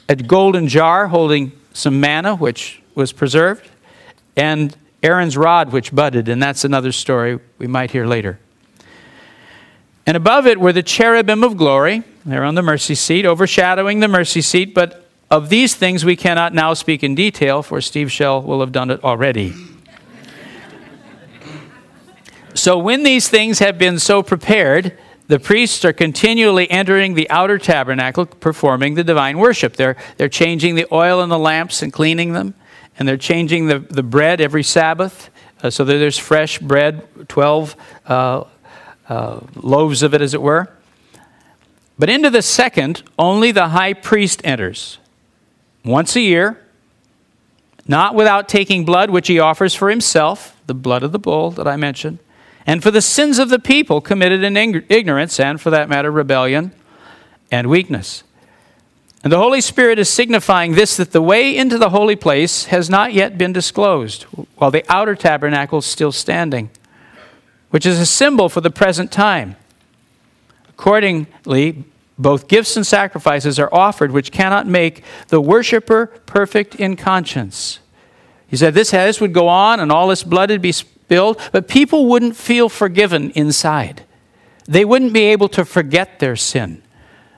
a 0.09 0.15
golden 0.15 0.67
jar 0.67 1.07
holding 1.07 1.51
some 1.73 1.99
manna, 1.99 2.35
which 2.35 2.81
was 2.95 3.11
preserved, 3.11 3.69
and 4.35 4.75
Aaron's 5.03 5.37
rod, 5.37 5.71
which 5.71 5.93
budded, 5.93 6.29
and 6.29 6.41
that's 6.41 6.63
another 6.63 6.91
story 6.91 7.39
we 7.57 7.67
might 7.67 7.91
hear 7.91 8.05
later. 8.05 8.39
And 10.05 10.15
above 10.15 10.45
it 10.45 10.59
were 10.59 10.73
the 10.73 10.83
cherubim 10.83 11.43
of 11.43 11.57
glory. 11.57 12.03
They're 12.25 12.43
on 12.43 12.55
the 12.55 12.61
mercy 12.61 12.95
seat, 12.95 13.25
overshadowing 13.25 13.99
the 13.99 14.07
mercy 14.07 14.41
seat. 14.41 14.73
But 14.73 15.07
of 15.31 15.49
these 15.49 15.75
things 15.75 16.05
we 16.05 16.15
cannot 16.15 16.53
now 16.53 16.73
speak 16.73 17.03
in 17.03 17.15
detail, 17.15 17.63
for 17.63 17.81
Steve 17.81 18.11
Schell 18.11 18.41
will 18.41 18.59
have 18.59 18.71
done 18.71 18.91
it 18.91 19.03
already. 19.03 19.53
so 22.53 22.77
when 22.77 23.03
these 23.03 23.29
things 23.29 23.59
have 23.59 23.77
been 23.77 23.97
so 23.97 24.21
prepared, 24.21 24.97
the 25.27 25.39
priests 25.39 25.83
are 25.83 25.93
continually 25.93 26.69
entering 26.69 27.15
the 27.15 27.29
outer 27.29 27.57
tabernacle, 27.57 28.25
performing 28.25 28.93
the 28.93 29.03
divine 29.03 29.39
worship. 29.39 29.75
They're, 29.75 29.97
they're 30.17 30.29
changing 30.29 30.75
the 30.75 30.85
oil 30.91 31.21
in 31.21 31.29
the 31.29 31.39
lamps 31.39 31.81
and 31.81 31.91
cleaning 31.91 32.33
them, 32.33 32.53
and 32.99 33.07
they're 33.07 33.17
changing 33.17 33.67
the, 33.67 33.79
the 33.79 34.03
bread 34.03 34.39
every 34.39 34.63
Sabbath 34.63 35.29
uh, 35.63 35.69
so 35.69 35.83
that 35.83 35.93
there's 35.93 36.17
fresh 36.17 36.59
bread, 36.59 37.07
12 37.27 37.75
uh, 38.05 38.43
uh, 39.09 39.39
loaves 39.55 40.03
of 40.03 40.13
it, 40.13 40.21
as 40.21 40.33
it 40.33 40.41
were. 40.41 40.69
But 41.97 42.09
into 42.09 42.29
the 42.29 42.41
second, 42.41 43.03
only 43.17 43.51
the 43.51 43.69
high 43.69 43.93
priest 43.93 44.41
enters 44.43 44.99
once 45.83 46.15
a 46.15 46.21
year, 46.21 46.59
not 47.87 48.15
without 48.15 48.49
taking 48.49 48.85
blood 48.85 49.09
which 49.09 49.27
he 49.27 49.39
offers 49.39 49.73
for 49.73 49.89
himself, 49.89 50.59
the 50.67 50.73
blood 50.73 51.03
of 51.03 51.11
the 51.11 51.19
bull 51.19 51.51
that 51.51 51.67
I 51.67 51.77
mentioned, 51.77 52.19
and 52.65 52.81
for 52.81 52.91
the 52.91 53.01
sins 53.01 53.39
of 53.39 53.49
the 53.49 53.59
people 53.59 54.01
committed 54.01 54.43
in 54.43 54.57
ignorance, 54.57 55.39
and 55.39 55.59
for 55.61 55.69
that 55.69 55.89
matter, 55.89 56.11
rebellion 56.11 56.71
and 57.51 57.69
weakness. 57.69 58.23
And 59.23 59.31
the 59.31 59.37
Holy 59.37 59.61
Spirit 59.61 59.97
is 59.97 60.09
signifying 60.09 60.73
this 60.73 60.97
that 60.97 61.11
the 61.11 61.21
way 61.21 61.55
into 61.55 61.77
the 61.77 61.89
holy 61.89 62.15
place 62.15 62.65
has 62.65 62.89
not 62.89 63.13
yet 63.13 63.37
been 63.37 63.53
disclosed, 63.53 64.23
while 64.55 64.71
the 64.71 64.85
outer 64.87 65.15
tabernacle 65.15 65.79
is 65.79 65.85
still 65.85 66.11
standing 66.11 66.69
which 67.75 67.85
is 67.85 67.99
a 67.99 68.05
symbol 68.05 68.47
for 68.47 68.61
the 68.61 68.71
present 68.71 69.11
time. 69.11 69.57
Accordingly, 70.69 71.83
both 72.17 72.47
gifts 72.47 72.77
and 72.77 72.87
sacrifices 72.87 73.59
are 73.59 73.67
offered, 73.73 74.11
which 74.11 74.31
cannot 74.31 74.65
make 74.65 75.03
the 75.27 75.41
worshiper 75.41 76.05
perfect 76.25 76.75
in 76.75 76.95
conscience. 76.95 77.79
He 78.47 78.55
said 78.55 78.75
this, 78.75 78.91
this 78.91 79.19
would 79.19 79.33
go 79.33 79.49
on 79.49 79.81
and 79.81 79.91
all 79.91 80.07
this 80.07 80.23
blood 80.23 80.51
would 80.51 80.61
be 80.61 80.73
spilled, 81.05 81.39
but 81.51 81.67
people 81.67 82.07
wouldn't 82.07 82.35
feel 82.35 82.69
forgiven 82.69 83.31
inside. 83.31 84.03
They 84.65 84.83
wouldn't 84.83 85.13
be 85.13 85.25
able 85.25 85.49
to 85.49 85.63
forget 85.63 86.19
their 86.19 86.35
sin 86.35 86.81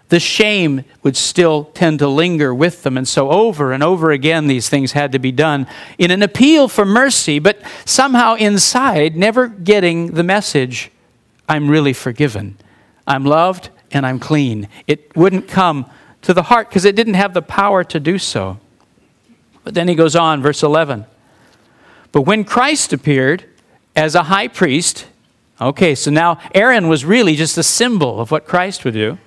the 0.10 0.20
shame 0.20 0.86
would 1.04 1.18
still 1.18 1.66
tend 1.66 2.00
to 2.00 2.08
linger 2.08 2.54
with 2.54 2.84
them. 2.84 2.98
And 2.98 3.08
so, 3.08 3.30
over 3.30 3.74
and 3.74 3.84
over 3.84 4.12
again, 4.12 4.48
these 4.48 4.70
things 4.70 4.94
had 4.94 5.12
to 5.12 5.20
be 5.20 5.32
done 5.32 5.68
in 5.98 6.12
an 6.12 6.24
appeal 6.24 6.68
for 6.68 6.86
mercy, 6.86 7.40
but 7.40 7.62
somehow 7.86 8.36
inside, 8.36 9.16
never 9.16 9.48
getting 9.48 10.14
the 10.14 10.24
message 10.24 10.92
I'm 11.50 11.70
really 11.70 11.94
forgiven, 11.94 12.58
I'm 13.06 13.26
loved, 13.26 13.70
and 13.92 14.06
I'm 14.06 14.20
clean. 14.20 14.68
It 14.86 15.16
wouldn't 15.16 15.48
come 15.48 15.90
to 16.22 16.34
the 16.34 16.44
heart 16.44 16.70
because 16.70 16.86
it 16.86 16.96
didn't 16.96 17.16
have 17.16 17.34
the 17.34 17.42
power 17.42 17.84
to 17.86 18.00
do 18.00 18.18
so. 18.18 18.60
But 19.64 19.74
then 19.74 19.88
he 19.88 19.96
goes 19.96 20.16
on, 20.16 20.42
verse 20.42 20.64
11. 20.64 21.06
But 22.14 22.22
when 22.22 22.46
Christ 22.46 22.94
appeared 22.94 23.46
as 23.98 24.16
a 24.16 24.24
high 24.24 24.48
priest, 24.48 25.08
okay, 25.60 25.94
so 25.94 26.10
now 26.10 26.40
Aaron 26.54 26.88
was 26.88 27.04
really 27.04 27.36
just 27.36 27.58
a 27.58 27.64
symbol 27.64 28.22
of 28.22 28.32
what 28.32 28.46
Christ 28.46 28.86
would 28.86 28.94
do 28.94 29.18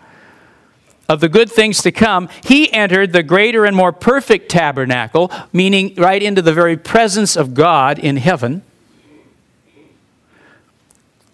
of 1.11 1.19
the 1.19 1.29
good 1.29 1.51
things 1.51 1.83
to 1.83 1.91
come, 1.91 2.29
he 2.45 2.73
entered 2.73 3.13
the 3.13 3.25
greater 3.25 3.65
and 3.65 3.77
more 3.77 3.91
perfect 3.91 4.49
tabernacle, 4.49 5.29
meaning 5.53 5.93
right 5.97 6.23
into 6.23 6.41
the 6.41 6.53
very 6.53 6.77
presence 6.77 7.35
of 7.35 7.53
God 7.53 7.99
in 7.99 8.17
heaven. 8.17 8.63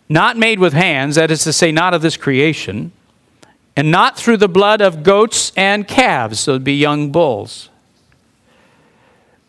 Not 0.09 0.39
made 0.39 0.61
with 0.61 0.73
hands, 0.73 1.17
that 1.17 1.31
is 1.31 1.45
to 1.45 1.53
say, 1.53 1.73
not 1.73 1.93
of 1.93 2.01
this 2.01 2.17
creation, 2.17 2.91
and 3.77 3.91
not 3.91 4.17
through 4.17 4.39
the 4.39 4.49
blood 4.49 4.81
of 4.81 5.03
goats 5.03 5.53
and 5.59 5.87
calves, 5.87 6.41
so 6.41 6.53
it'd 6.53 6.65
be 6.65 6.73
young 6.73 7.13
bulls, 7.13 7.69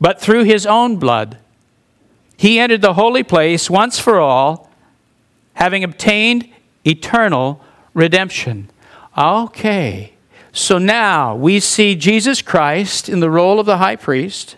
but 0.01 0.19
through 0.19 0.43
his 0.43 0.65
own 0.65 0.97
blood. 0.97 1.37
He 2.37 2.59
entered 2.59 2.81
the 2.81 2.93
holy 2.93 3.23
place 3.23 3.69
once 3.69 3.99
for 3.99 4.19
all, 4.19 4.69
having 5.53 5.83
obtained 5.83 6.47
eternal 6.85 7.61
redemption. 7.93 8.69
Okay. 9.17 10.13
So 10.51 10.77
now 10.77 11.35
we 11.35 11.59
see 11.59 11.95
Jesus 11.95 12.41
Christ 12.41 13.09
in 13.09 13.19
the 13.19 13.29
role 13.29 13.59
of 13.59 13.65
the 13.65 13.77
high 13.77 13.95
priest, 13.95 14.55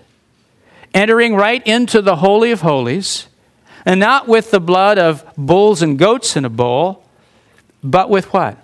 entering 0.93 1.35
right 1.35 1.65
into 1.65 2.01
the 2.01 2.17
Holy 2.17 2.51
of 2.51 2.61
Holies, 2.61 3.27
and 3.85 3.99
not 3.99 4.27
with 4.27 4.51
the 4.51 4.59
blood 4.59 4.97
of 4.97 5.25
bulls 5.37 5.81
and 5.81 5.97
goats 5.97 6.35
in 6.35 6.45
a 6.45 6.49
bowl, 6.49 7.03
but 7.81 8.09
with 8.09 8.33
what? 8.33 8.57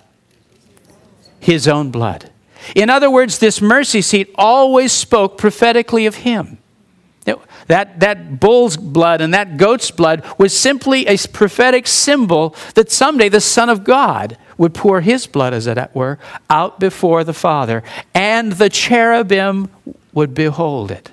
His 1.40 1.68
own 1.68 1.90
blood. 1.90 2.32
In 2.76 2.90
other 2.90 3.10
words, 3.10 3.40
this 3.40 3.62
mercy 3.62 4.02
seat 4.02 4.34
always 4.36 4.92
spoke 4.92 5.38
prophetically 5.38 6.06
of 6.06 6.16
him. 6.16 6.58
That, 7.68 8.00
that 8.00 8.40
bull's 8.40 8.78
blood 8.78 9.22
and 9.22 9.34
that 9.34 9.58
goat's 9.58 9.90
blood 9.90 10.24
was 10.38 10.56
simply 10.56 11.08
a 11.08 11.18
prophetic 11.18 11.88
symbol 11.88 12.56
that 12.76 12.92
someday 12.92 13.30
the 13.30 13.42
Son 13.42 13.70
of 13.70 13.84
God 13.84 14.38
would 14.58 14.74
pour 14.74 15.02
his 15.02 15.28
blood, 15.28 15.54
as 15.54 15.68
it 15.68 15.90
were, 15.94 16.20
out 16.50 16.80
before 16.80 17.24
the 17.24 17.34
Father, 17.34 17.84
and 18.14 18.54
the 18.54 18.70
cherubim 18.70 19.70
would 20.14 20.34
behold 20.34 20.92
it. 20.92 21.12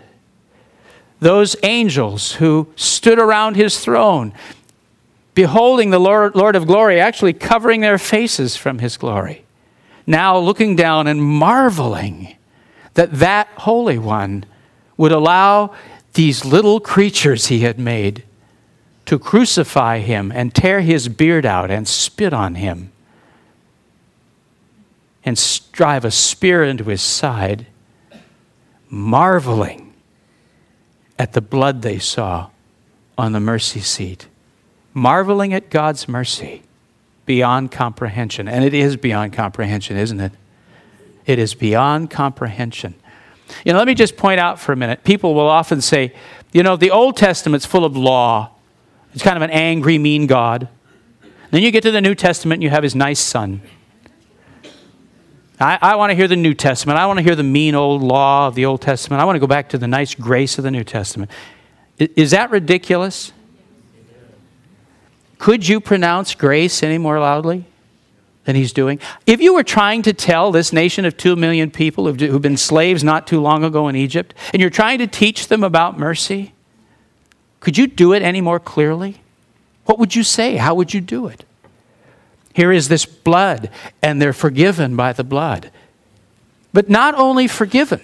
Those 1.20 1.56
angels 1.62 2.32
who 2.32 2.68
stood 2.76 3.18
around 3.18 3.56
his 3.56 3.80
throne, 3.80 4.32
beholding 5.34 5.90
the 5.90 5.98
Lord, 5.98 6.36
Lord 6.36 6.56
of 6.56 6.66
glory, 6.66 7.00
actually 7.00 7.32
covering 7.32 7.80
their 7.80 7.98
faces 7.98 8.56
from 8.56 8.78
his 8.80 8.96
glory, 8.96 9.44
now 10.06 10.36
looking 10.36 10.76
down 10.76 11.06
and 11.06 11.22
marveling 11.22 12.36
that 12.94 13.12
that 13.14 13.48
Holy 13.56 13.98
One 13.98 14.44
would 14.96 15.12
allow 15.12 15.74
these 16.14 16.44
little 16.44 16.80
creatures 16.80 17.46
he 17.46 17.60
had 17.60 17.78
made 17.78 18.24
to 19.06 19.18
crucify 19.18 19.98
him 19.98 20.30
and 20.32 20.54
tear 20.54 20.80
his 20.80 21.08
beard 21.08 21.44
out 21.44 21.70
and 21.70 21.88
spit 21.88 22.32
on 22.32 22.56
him 22.56 22.92
and 25.24 25.40
drive 25.72 26.04
a 26.04 26.10
spear 26.10 26.64
into 26.64 26.84
his 26.84 27.02
side, 27.02 27.66
marveling 28.88 29.94
at 31.18 31.32
the 31.32 31.40
blood 31.40 31.82
they 31.82 31.98
saw 31.98 32.50
on 33.16 33.32
the 33.32 33.40
mercy 33.40 33.80
seat, 33.80 34.26
marveling 34.92 35.54
at 35.54 35.70
God's 35.70 36.08
mercy 36.08 36.62
beyond 37.24 37.70
comprehension. 37.70 38.48
And 38.48 38.64
it 38.64 38.74
is 38.74 38.96
beyond 38.96 39.32
comprehension, 39.32 39.96
isn't 39.96 40.20
it? 40.20 40.32
It 41.24 41.38
is 41.38 41.54
beyond 41.54 42.10
comprehension. 42.10 42.94
You 43.64 43.72
know, 43.72 43.78
let 43.78 43.86
me 43.86 43.94
just 43.94 44.16
point 44.16 44.40
out 44.40 44.58
for 44.58 44.72
a 44.72 44.76
minute. 44.76 45.04
People 45.04 45.34
will 45.34 45.48
often 45.48 45.80
say, 45.80 46.14
you 46.52 46.62
know, 46.62 46.76
the 46.76 46.90
Old 46.90 47.16
Testament's 47.16 47.66
full 47.66 47.84
of 47.84 47.96
law. 47.96 48.50
It's 49.14 49.22
kind 49.22 49.36
of 49.36 49.42
an 49.42 49.50
angry, 49.50 49.98
mean 49.98 50.26
God. 50.26 50.68
Then 51.50 51.62
you 51.62 51.70
get 51.70 51.82
to 51.82 51.90
the 51.90 52.00
New 52.00 52.14
Testament 52.14 52.58
and 52.58 52.62
you 52.62 52.70
have 52.70 52.82
his 52.82 52.94
nice 52.94 53.20
son. 53.20 53.60
I, 55.60 55.78
I 55.80 55.96
want 55.96 56.10
to 56.10 56.14
hear 56.14 56.26
the 56.26 56.36
New 56.36 56.54
Testament. 56.54 56.98
I 56.98 57.06
want 57.06 57.18
to 57.18 57.22
hear 57.22 57.36
the 57.36 57.42
mean 57.42 57.74
old 57.74 58.02
law 58.02 58.48
of 58.48 58.54
the 58.54 58.64
Old 58.64 58.80
Testament. 58.80 59.20
I 59.20 59.24
want 59.24 59.36
to 59.36 59.40
go 59.40 59.46
back 59.46 59.68
to 59.70 59.78
the 59.78 59.86
nice 59.86 60.14
grace 60.14 60.58
of 60.58 60.64
the 60.64 60.70
New 60.70 60.82
Testament. 60.82 61.30
Is, 61.98 62.08
is 62.16 62.30
that 62.32 62.50
ridiculous? 62.50 63.32
Could 65.38 65.68
you 65.68 65.80
pronounce 65.80 66.34
grace 66.34 66.82
any 66.82 66.98
more 66.98 67.20
loudly? 67.20 67.66
Than 68.44 68.56
he's 68.56 68.72
doing. 68.72 68.98
If 69.26 69.40
you 69.40 69.54
were 69.54 69.62
trying 69.62 70.02
to 70.02 70.12
tell 70.12 70.50
this 70.50 70.72
nation 70.72 71.04
of 71.04 71.16
two 71.16 71.36
million 71.36 71.70
people 71.70 72.12
who've 72.12 72.42
been 72.42 72.56
slaves 72.56 73.04
not 73.04 73.26
too 73.26 73.40
long 73.40 73.64
ago 73.64 73.88
in 73.88 73.96
Egypt, 73.96 74.34
and 74.52 74.60
you're 74.60 74.70
trying 74.70 74.98
to 74.98 75.06
teach 75.06 75.48
them 75.48 75.62
about 75.62 75.98
mercy, 75.98 76.52
could 77.60 77.78
you 77.78 77.86
do 77.86 78.12
it 78.12 78.22
any 78.22 78.40
more 78.40 78.58
clearly? 78.58 79.20
What 79.84 79.98
would 79.98 80.14
you 80.14 80.24
say? 80.24 80.56
How 80.56 80.74
would 80.74 80.92
you 80.92 81.00
do 81.00 81.28
it? 81.28 81.44
Here 82.52 82.72
is 82.72 82.88
this 82.88 83.06
blood, 83.06 83.70
and 84.02 84.20
they're 84.20 84.32
forgiven 84.32 84.96
by 84.96 85.12
the 85.12 85.24
blood. 85.24 85.70
But 86.72 86.88
not 86.90 87.14
only 87.14 87.46
forgiven, 87.46 88.00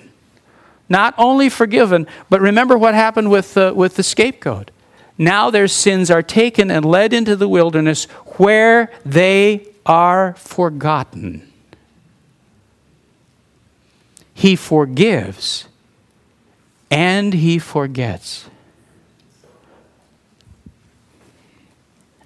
not 0.88 1.14
only 1.18 1.48
forgiven, 1.48 2.06
but 2.30 2.40
remember 2.40 2.78
what 2.78 2.94
happened 2.94 3.30
with, 3.30 3.56
uh, 3.56 3.72
with 3.74 3.96
the 3.96 4.02
scapegoat. 4.02 4.70
Now 5.18 5.50
their 5.50 5.68
sins 5.68 6.10
are 6.10 6.22
taken 6.22 6.70
and 6.70 6.84
led 6.84 7.12
into 7.12 7.34
the 7.34 7.48
wilderness 7.48 8.04
where 8.36 8.90
they 9.04 9.67
are 9.88 10.34
forgotten. 10.34 11.50
He 14.34 14.54
forgives 14.54 15.64
and 16.90 17.34
he 17.34 17.58
forgets. 17.58 18.48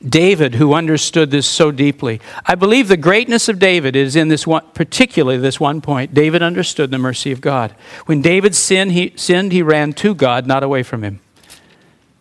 David, 0.07 0.57
who 0.57 0.75
understood 0.75 1.31
this 1.31 1.46
so 1.46 1.70
deeply, 1.70 2.20
I 2.44 2.57
believe 2.57 2.88
the 2.88 2.96
greatness 2.96 3.48
of 3.48 3.61
David 3.61 3.94
is 3.94 4.16
in 4.16 4.27
this 4.27 4.46
one, 4.46 4.64
particularly 4.75 5.38
this 5.38 5.61
one 5.61 5.81
point. 5.81 6.12
David 6.12 6.42
understood 6.42 6.90
the 6.90 6.98
mercy 6.98 7.31
of 7.31 7.40
God. 7.40 7.72
When 8.07 8.20
David 8.20 8.57
sinned 8.57 8.92
he, 8.92 9.12
sinned, 9.14 9.53
he 9.53 9.62
ran 9.62 9.92
to 9.94 10.12
God, 10.14 10.44
not 10.44 10.64
away 10.64 10.83
from 10.83 11.05
him. 11.05 11.20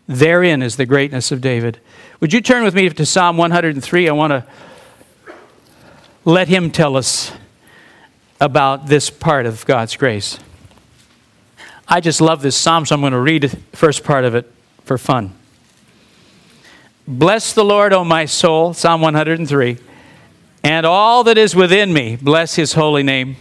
Therein 0.08 0.62
is 0.62 0.76
the 0.76 0.86
greatness 0.86 1.32
of 1.32 1.42
David. 1.42 1.80
Would 2.20 2.34
you 2.34 2.42
turn 2.42 2.64
with 2.64 2.76
me 2.76 2.88
to 2.88 3.06
Psalm 3.06 3.38
103? 3.38 4.08
I 4.08 4.12
want 4.12 4.32
to 4.32 4.46
let 6.26 6.48
him 6.48 6.70
tell 6.70 6.96
us 6.96 7.32
about 8.40 8.88
this 8.88 9.10
part 9.10 9.46
of 9.46 9.66
God's 9.66 9.96
grace. 9.96 10.40
I 11.88 12.00
just 12.00 12.22
love 12.22 12.42
this 12.42 12.56
psalm, 12.56 12.86
so 12.86 12.96
I'm 12.96 13.02
going 13.02 13.14
to 13.14 13.20
read 13.20 13.44
the 13.44 13.58
first 13.74 14.04
part 14.04 14.24
of 14.24 14.36
it 14.36 14.52
for 14.84 14.98
fun. 14.98 15.34
Bless 17.08 17.54
the 17.54 17.66
Lord, 17.66 17.92
O 17.92 18.04
my 18.04 18.26
soul, 18.26 18.74
Psalm 18.74 19.02
103, 19.02 19.78
and 20.64 20.86
all 20.86 21.24
that 21.24 21.38
is 21.38 21.56
within 21.56 21.92
me, 21.92 22.16
bless 22.16 22.56
his 22.56 22.74
holy 22.74 23.04
name. 23.04 23.36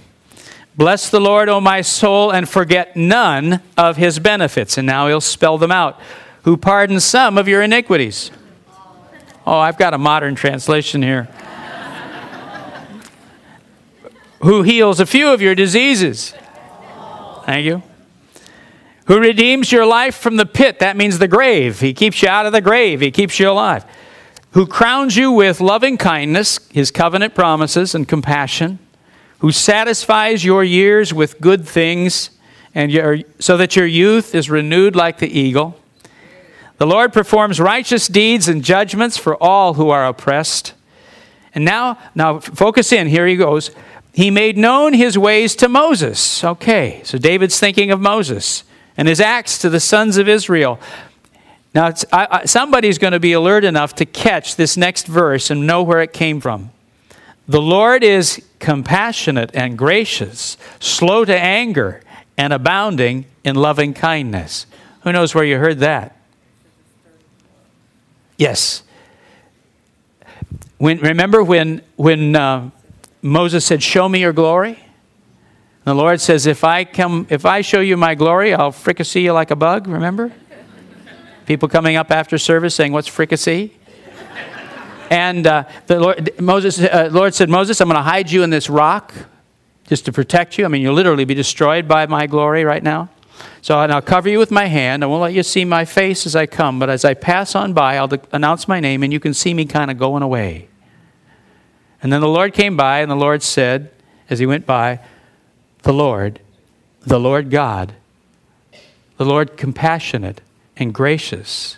Bless 0.76 1.10
the 1.10 1.20
Lord, 1.20 1.48
O 1.50 1.60
my 1.60 1.82
soul, 1.82 2.32
and 2.32 2.48
forget 2.48 2.96
none 2.96 3.60
of 3.76 3.98
his 3.98 4.18
benefits. 4.18 4.78
And 4.78 4.86
now 4.86 5.08
he'll 5.08 5.20
spell 5.20 5.58
them 5.58 5.70
out. 5.70 6.00
Who 6.44 6.56
pardons 6.56 7.04
some 7.04 7.36
of 7.36 7.48
your 7.48 7.60
iniquities. 7.60 8.30
Oh, 9.46 9.58
I've 9.58 9.76
got 9.76 9.92
a 9.92 9.98
modern 9.98 10.34
translation 10.34 11.02
here 11.02 11.28
who 14.42 14.62
heals 14.62 15.00
a 15.00 15.07
few 15.07 15.29
of 15.29 15.42
your 15.42 15.55
diseases. 15.55 16.35
Thank 17.44 17.64
you. 17.64 17.83
Who 19.07 19.18
redeems 19.18 19.72
your 19.72 19.87
life 19.87 20.14
from 20.14 20.37
the 20.37 20.46
pit. 20.46 20.79
That 20.79 20.96
means 20.96 21.18
the 21.18 21.29
grave. 21.29 21.81
He 21.81 21.92
keeps 21.92 22.22
you 22.22 22.29
out 22.29 22.46
of 22.46 22.53
the 22.53 22.61
grave, 22.61 23.00
He 23.00 23.11
keeps 23.11 23.40
you 23.40 23.50
alive. 23.50 23.85
Who 24.53 24.66
crowns 24.66 25.16
you 25.16 25.31
with 25.31 25.61
loving 25.61 25.96
kindness, 25.96 26.59
His 26.70 26.90
covenant 26.90 27.35
promises, 27.35 27.94
and 27.94 28.09
compassion. 28.09 28.79
Who 29.38 29.53
satisfies 29.53 30.44
your 30.44 30.62
years 30.64 31.14
with 31.14 31.40
good 31.40 31.66
things, 31.66 32.31
and 32.74 32.92
your, 32.92 33.18
so 33.38 33.57
that 33.57 33.74
your 33.74 33.87
youth 33.87 34.35
is 34.35 34.50
renewed 34.50 34.94
like 34.94 35.18
the 35.18 35.29
eagle. 35.29 35.76
The 36.79 36.87
Lord 36.87 37.12
performs 37.12 37.61
righteous 37.61 38.09
deeds 38.09 38.48
and 38.48 38.62
judgments 38.62 39.16
for 39.16 39.37
all 39.42 39.74
who 39.74 39.90
are 39.90 40.07
oppressed. 40.07 40.74
And 41.55 41.64
now, 41.64 41.98
now 42.14 42.38
focus 42.38 42.92
in. 42.92 43.09
Here 43.09 43.26
he 43.26 43.37
goes. 43.37 43.70
He 44.12 44.30
made 44.30 44.58
known 44.58 44.92
his 44.92 45.16
ways 45.16 45.54
to 45.56 45.68
Moses. 45.68 46.42
Okay, 46.42 47.00
so 47.04 47.18
David's 47.18 47.58
thinking 47.58 47.90
of 47.90 48.00
Moses 48.00 48.64
and 48.96 49.06
his 49.08 49.20
acts 49.20 49.58
to 49.58 49.70
the 49.70 49.80
sons 49.80 50.16
of 50.16 50.28
Israel. 50.28 50.80
Now, 51.74 51.92
I, 52.12 52.26
I, 52.30 52.44
somebody's 52.46 52.98
going 52.98 53.12
to 53.12 53.20
be 53.20 53.32
alert 53.32 53.64
enough 53.64 53.94
to 53.96 54.04
catch 54.04 54.56
this 54.56 54.76
next 54.76 55.06
verse 55.06 55.50
and 55.50 55.66
know 55.66 55.82
where 55.82 56.00
it 56.00 56.12
came 56.12 56.40
from. 56.40 56.70
The 57.46 57.60
Lord 57.60 58.02
is 58.02 58.42
compassionate 58.58 59.50
and 59.54 59.78
gracious, 59.78 60.56
slow 60.80 61.24
to 61.24 61.36
anger, 61.36 62.02
and 62.36 62.52
abounding 62.52 63.26
in 63.44 63.56
loving 63.56 63.94
kindness. 63.94 64.66
Who 65.02 65.12
knows 65.12 65.34
where 65.34 65.44
you 65.44 65.58
heard 65.58 65.78
that? 65.78 66.16
Yes. 68.36 68.82
When, 70.78 70.98
remember 70.98 71.42
when, 71.42 71.82
when 71.96 72.34
uh, 72.34 72.70
Moses 73.22 73.64
said, 73.64 73.83
Show 73.83 74.09
me 74.09 74.20
your 74.20 74.33
glory. 74.33 74.78
The 75.85 75.94
Lord 75.94 76.20
says, 76.20 76.46
If 76.46 76.64
I 76.64 76.85
come, 76.85 77.26
if 77.30 77.44
I 77.44 77.61
show 77.61 77.80
you 77.80 77.96
my 77.96 78.14
glory, 78.14 78.54
I'll 78.54 78.72
fricassee 78.72 79.22
you 79.22 79.33
like 79.33 79.50
a 79.50 79.56
bug, 79.56 79.87
remember? 79.87 80.33
People 81.46 81.68
coming 81.68 81.96
up 81.96 82.11
after 82.11 82.38
service 82.38 82.74
saying, 82.74 82.92
What's 82.92 83.09
fricassee? 83.09 83.76
and 85.11 85.46
uh, 85.46 85.64
the 85.87 85.98
Lord, 85.98 86.40
Moses, 86.40 86.80
uh, 86.80 87.09
Lord 87.11 87.35
said, 87.35 87.48
Moses, 87.48 87.80
I'm 87.80 87.88
going 87.88 87.96
to 87.96 88.02
hide 88.02 88.30
you 88.30 88.42
in 88.42 88.50
this 88.50 88.70
rock 88.70 89.12
just 89.87 90.04
to 90.04 90.12
protect 90.12 90.56
you. 90.56 90.64
I 90.64 90.68
mean, 90.68 90.83
you'll 90.83 90.94
literally 90.94 91.24
be 91.24 91.35
destroyed 91.35 91.88
by 91.88 92.06
my 92.06 92.26
glory 92.26 92.64
right 92.64 92.83
now. 92.83 93.11
So 93.62 93.76
I'll 93.76 94.00
cover 94.00 94.28
you 94.28 94.38
with 94.38 94.50
my 94.50 94.66
hand. 94.66 95.02
I 95.02 95.06
won't 95.06 95.22
let 95.22 95.35
you 95.35 95.42
see 95.42 95.64
my 95.64 95.85
face 95.85 96.24
as 96.26 96.37
I 96.37 96.46
come, 96.46 96.78
but 96.78 96.88
as 96.88 97.04
I 97.04 97.14
pass 97.14 97.54
on 97.54 97.72
by, 97.72 97.96
I'll 97.96 98.09
de- 98.09 98.20
announce 98.33 98.68
my 98.68 98.80
name, 98.80 99.02
and 99.02 99.12
you 99.12 99.20
can 99.20 99.35
see 99.35 99.52
me 99.52 99.66
kind 99.66 99.90
of 99.90 99.98
going 99.98 100.22
away. 100.22 100.69
And 102.02 102.12
then 102.12 102.20
the 102.20 102.28
Lord 102.28 102.54
came 102.54 102.76
by, 102.76 103.00
and 103.00 103.10
the 103.10 103.16
Lord 103.16 103.42
said, 103.42 103.90
as 104.28 104.38
he 104.38 104.46
went 104.46 104.66
by, 104.66 105.00
The 105.82 105.92
Lord, 105.92 106.40
the 107.00 107.20
Lord 107.20 107.50
God, 107.50 107.94
the 109.16 109.24
Lord 109.24 109.56
compassionate 109.56 110.40
and 110.76 110.94
gracious, 110.94 111.76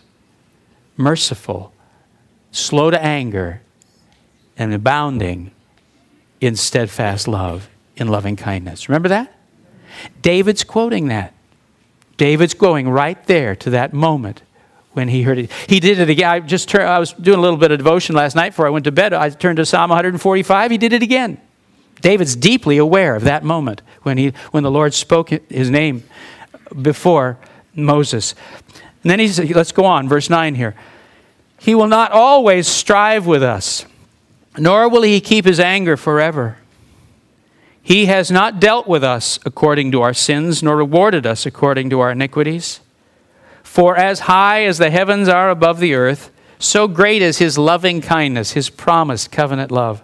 merciful, 0.97 1.73
slow 2.53 2.91
to 2.91 3.03
anger, 3.03 3.63
and 4.57 4.73
abounding 4.73 5.51
in 6.41 6.55
steadfast 6.55 7.27
love, 7.27 7.69
in 7.97 8.09
loving 8.09 8.37
kindness. 8.37 8.89
Remember 8.89 9.09
that? 9.09 9.35
David's 10.21 10.65
quoting 10.65 11.09
that. 11.09 11.35
David's 12.17 12.55
going 12.55 12.89
right 12.89 13.23
there 13.27 13.57
to 13.57 13.71
that 13.71 13.93
moment 13.93 14.43
when 14.93 15.09
he 15.09 15.23
heard 15.23 15.39
it. 15.39 15.51
He 15.69 15.81
did 15.81 15.99
it 15.99 16.09
again. 16.09 16.31
I 16.31 16.41
just 16.41 16.69
turned, 16.69 16.89
I 16.89 16.99
was 16.99 17.13
doing 17.13 17.39
a 17.39 17.43
little 17.43 17.57
bit 17.57 17.71
of 17.71 17.79
devotion 17.79 18.15
last 18.15 18.35
night 18.35 18.51
before 18.51 18.67
I 18.67 18.71
went 18.71 18.85
to 18.85 18.93
bed. 18.93 19.13
I 19.13 19.31
turned 19.31 19.57
to 19.57 19.67
Psalm 19.67 19.91
145. 19.91 20.71
He 20.71 20.79
did 20.79 20.93
it 20.93 21.03
again. 21.03 21.41
David's 22.01 22.37
deeply 22.37 22.79
aware 22.79 23.15
of 23.15 23.25
that 23.25 23.45
moment 23.45 23.81
when, 24.03 24.19
he, 24.19 24.33
when 24.51 24.63
the 24.65 24.71
Lord 24.71 24.93
spoke 24.93 25.31
his 25.31 25.71
name 25.71 26.03
before 26.81 27.39
Moses. 27.75 28.35
And 29.03 29.11
then 29.11 29.19
he 29.19 29.29
said, 29.29 29.51
let's 29.51 29.73
go 29.73 29.85
on, 29.85 30.09
verse 30.09 30.29
9 30.29 30.55
here. 30.55 30.75
He 31.59 31.75
will 31.75 31.87
not 31.87 32.11
always 32.11 32.67
strive 32.67 33.25
with 33.25 33.43
us, 33.43 33.87
nor 34.59 34.89
will 34.89 35.03
he 35.03 35.21
keep 35.21 35.45
his 35.45 35.61
anger 35.61 35.97
forever. 35.97 36.59
He 37.83 38.07
has 38.07 38.31
not 38.31 38.61
dealt 38.61 38.87
with 38.87 39.03
us 39.03 39.39
according 39.45 39.93
to 39.93 40.03
our 40.03 40.15
sins, 40.15 40.63
nor 40.63 40.77
rewarded 40.77 41.27
us 41.27 41.47
according 41.47 41.91
to 41.91 42.01
our 42.01 42.11
iniquities. 42.13 42.81
For 43.73 43.97
as 43.97 44.21
high 44.21 44.65
as 44.65 44.77
the 44.77 44.91
heavens 44.91 45.29
are 45.29 45.49
above 45.49 45.81
the 45.81 45.95
earth, 45.95 46.31
so 46.59 46.87
great 46.87 47.23
is 47.23 47.39
his 47.39 47.57
loving 47.57 48.03
kindness, 48.03 48.53
his 48.53 48.69
promised 48.69 49.33
covenant 49.33 49.71
love 49.71 50.03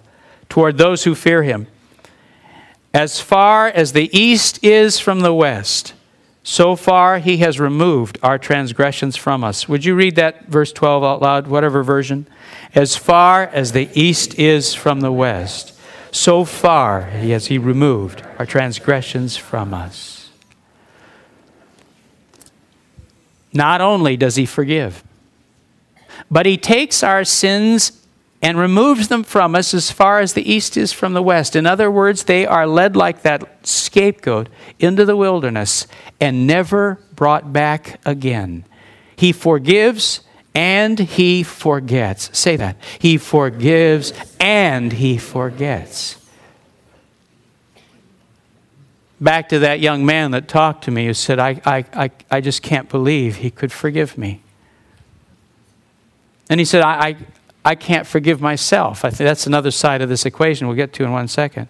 toward 0.49 0.79
those 0.79 1.05
who 1.05 1.15
fear 1.15 1.43
him. 1.43 1.67
As 2.95 3.21
far 3.21 3.67
as 3.67 3.93
the 3.93 4.09
east 4.19 4.59
is 4.65 4.99
from 4.99 5.21
the 5.21 5.35
west, 5.35 5.93
so 6.43 6.77
far 6.77 7.19
he 7.19 7.37
has 7.45 7.61
removed 7.61 8.19
our 8.23 8.39
transgressions 8.39 9.17
from 9.17 9.45
us. 9.45 9.69
Would 9.69 9.85
you 9.85 9.95
read 9.95 10.17
that 10.17 10.47
verse 10.47 10.73
12 10.73 11.05
out 11.05 11.21
loud, 11.21 11.47
whatever 11.47 11.83
version? 11.83 12.27
As 12.75 12.97
far 12.97 13.43
as 13.49 13.73
the 13.73 13.91
east 13.93 14.39
is 14.39 14.73
from 14.73 15.03
the 15.03 15.13
west, 15.13 15.79
so 16.11 16.47
far 16.47 17.03
has 17.03 17.49
he 17.49 17.59
removed 17.59 18.23
our 18.39 18.47
transgressions 18.47 19.37
from 19.37 19.75
us. 19.75 20.18
Not 23.59 23.81
only 23.81 24.17
does 24.17 24.37
he 24.37 24.47
forgive, 24.47 25.03
but 26.31 26.47
he 26.47 26.57
takes 26.57 27.03
our 27.03 27.25
sins 27.25 27.91
and 28.41 28.57
removes 28.57 29.09
them 29.09 29.25
from 29.25 29.57
us 29.57 29.75
as 29.75 29.91
far 29.91 30.21
as 30.21 30.35
the 30.35 30.49
east 30.49 30.77
is 30.77 30.93
from 30.93 31.13
the 31.13 31.23
west. 31.23 31.57
In 31.57 31.67
other 31.67 31.91
words, 31.91 32.23
they 32.23 32.47
are 32.47 32.69
led 32.69 32.95
like 32.95 33.23
that 33.23 33.67
scapegoat 33.67 34.49
into 34.79 35.05
the 35.05 35.17
wilderness 35.17 35.89
and 36.21 36.47
never 36.47 37.01
brought 37.17 37.53
back 37.53 38.01
again. 38.07 38.65
He 39.17 39.33
forgives 39.33 40.21
and 40.55 40.97
he 40.97 41.43
forgets. 41.43 42.31
Say 42.39 42.55
that. 42.55 42.77
He 43.01 43.19
forgives 43.19 44.13
and 44.39 44.93
he 44.93 45.19
forgets. 45.19 46.18
Back 49.21 49.49
to 49.49 49.59
that 49.61 49.81
young 49.81 50.07
man 50.07 50.31
that 50.31 50.47
talked 50.47 50.85
to 50.85 50.91
me 50.91 51.07
who 51.07 51.15
said, 51.15 51.39
I, 51.39 51.61
I, 51.65 51.85
I, 51.93 52.11
I 52.31 52.41
just 52.41 52.63
can't 52.63 52.89
believe 52.89 53.37
he 53.37 53.51
could 53.51 53.73
forgive 53.73 54.17
me. 54.17 54.43
And 56.49 56.61
he 56.61 56.65
said, 56.65 56.83
I, 56.83 57.09
I, 57.09 57.17
I 57.65 57.75
can't 57.75 58.07
forgive 58.07 58.41
myself. 58.41 59.05
I 59.05 59.11
think 59.11 59.27
that's 59.27 59.47
another 59.47 59.71
side 59.71 60.01
of 60.01 60.09
this 60.09 60.25
equation 60.25 60.67
we'll 60.67 60.77
get 60.77 60.93
to 60.95 61.05
in 61.05 61.13
one 61.13 61.29
second. 61.29 61.69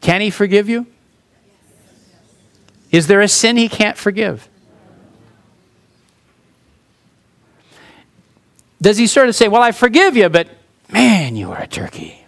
Can 0.00 0.20
he 0.20 0.30
forgive 0.30 0.68
you? 0.68 0.86
Is 2.90 3.06
there 3.06 3.20
a 3.20 3.28
sin 3.28 3.56
he 3.56 3.68
can't 3.68 3.96
forgive? 3.96 4.48
Does 8.80 8.96
he 8.96 9.06
sort 9.06 9.28
of 9.28 9.34
say, 9.34 9.48
Well, 9.48 9.62
I 9.62 9.72
forgive 9.72 10.16
you, 10.16 10.28
but 10.28 10.48
man, 10.90 11.36
you 11.36 11.50
are 11.50 11.60
a 11.60 11.66
turkey. 11.66 12.24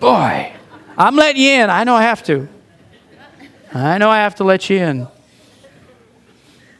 Boy, 0.00 0.52
I'm 1.00 1.16
letting 1.16 1.40
you 1.40 1.48
in. 1.52 1.70
I 1.70 1.84
know 1.84 1.94
I 1.94 2.02
have 2.02 2.22
to. 2.24 2.46
I 3.72 3.96
know 3.96 4.10
I 4.10 4.18
have 4.18 4.34
to 4.34 4.44
let 4.44 4.68
you 4.68 4.76
in. 4.76 5.08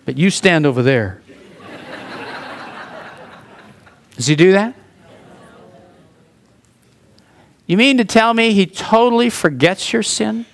But 0.05 0.19
you 0.19 0.29
stand 0.29 0.67
over 0.67 0.83
there. 0.83 1.23
Does 4.17 4.27
he 4.27 4.37
do 4.37 4.53
that? 4.53 4.75
You 7.67 7.79
mean 7.79 7.97
to 7.97 8.05
tell 8.05 8.35
me 8.35 8.53
he 8.53 8.67
totally 8.67 9.31
forgets 9.31 9.91
your 9.91 10.03
sin? 10.03 10.45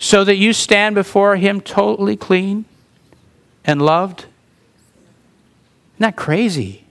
So 0.00 0.24
that 0.24 0.34
you 0.34 0.52
stand 0.52 0.96
before 0.96 1.36
him 1.36 1.60
totally 1.60 2.16
clean 2.16 2.64
and 3.64 3.80
loved? 3.80 4.22
Isn't 4.22 6.00
that 6.00 6.16
crazy? 6.16 6.84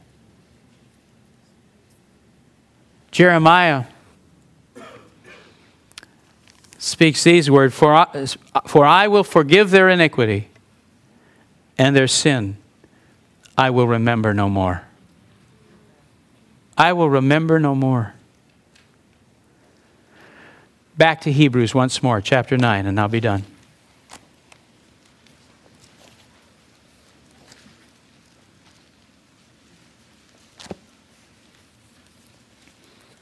Jeremiah 3.12 3.84
speaks 6.88 7.24
these 7.24 7.52
words 7.52 7.76
for 7.76 7.94
I, 7.94 8.26
for 8.66 8.86
I 8.86 9.08
will 9.08 9.24
forgive 9.24 9.72
their 9.72 9.90
iniquity 9.90 10.48
and 11.78 11.96
their 11.96 12.08
sin 12.08 12.58
I 13.58 13.72
will 13.72 13.88
remember 13.88 14.34
no 14.34 14.50
more. 14.50 14.84
I 16.78 16.94
will 16.94 17.10
remember 17.10 17.60
no 17.60 17.74
more. 17.74 18.14
Back 20.96 21.22
to 21.22 21.32
Hebrews 21.32 21.74
once 21.74 22.04
more, 22.04 22.22
chapter 22.22 22.56
9, 22.56 22.86
and 22.86 23.00
I'll 23.00 23.08
be 23.08 23.20
done. 23.20 23.44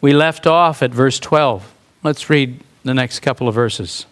We 0.01 0.13
left 0.13 0.45
off 0.45 0.83
at 0.83 0.91
verse 0.91 1.19
12. 1.19 1.73
Let's 2.03 2.29
read 2.29 2.59
the 2.85 2.93
next 2.93 3.19
couple 3.19 3.47
of 3.47 3.55
verses. 3.55 4.05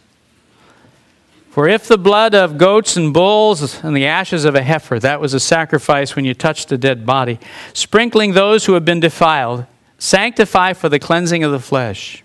For 1.52 1.68
if 1.68 1.88
the 1.88 2.00
blood 2.00 2.34
of 2.34 2.58
goats 2.58 2.98
and 2.98 3.14
bulls 3.14 3.84
and 3.84 3.96
the 3.96 4.08
ashes 4.08 4.44
of 4.44 4.56
a 4.56 4.64
heifer, 4.64 5.00
that 5.00 5.22
was 5.22 5.36
a 5.36 5.40
sacrifice 5.40 6.16
when 6.16 6.26
you 6.26 6.34
touched 6.34 6.72
a 6.72 6.78
dead 6.80 7.06
body, 7.06 7.40
sprinkling 7.74 8.34
those 8.34 8.66
who 8.66 8.74
have 8.74 8.84
been 8.84 9.00
defiled, 9.00 9.68
sanctify 10.00 10.74
for 10.74 10.90
the 10.90 10.98
cleansing 10.98 11.44
of 11.44 11.52
the 11.52 11.60
flesh, 11.60 12.24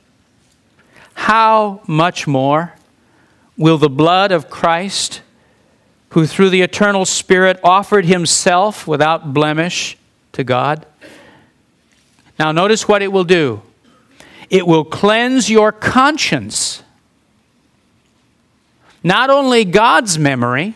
how 1.13 1.83
much 1.87 2.27
more 2.27 2.73
will 3.59 3.77
the 3.77 3.91
blood 3.91 4.33
of 4.33 4.49
Christ, 4.49 5.21
who 6.11 6.27
through 6.27 6.49
the 6.49 6.63
eternal 6.63 7.05
Spirit 7.05 7.61
offered 7.63 8.07
himself 8.07 8.87
without 8.87 9.35
blemish 9.35 9.99
to 10.33 10.43
God? 10.43 10.87
Now, 12.39 12.53
notice 12.53 12.89
what 12.89 13.03
it 13.03 13.13
will 13.13 13.25
do 13.25 13.61
it 14.51 14.67
will 14.67 14.85
cleanse 14.85 15.51
your 15.51 15.73
conscience 15.73 16.83
not 19.03 19.31
only 19.31 19.65
God's 19.65 20.19
memory, 20.19 20.75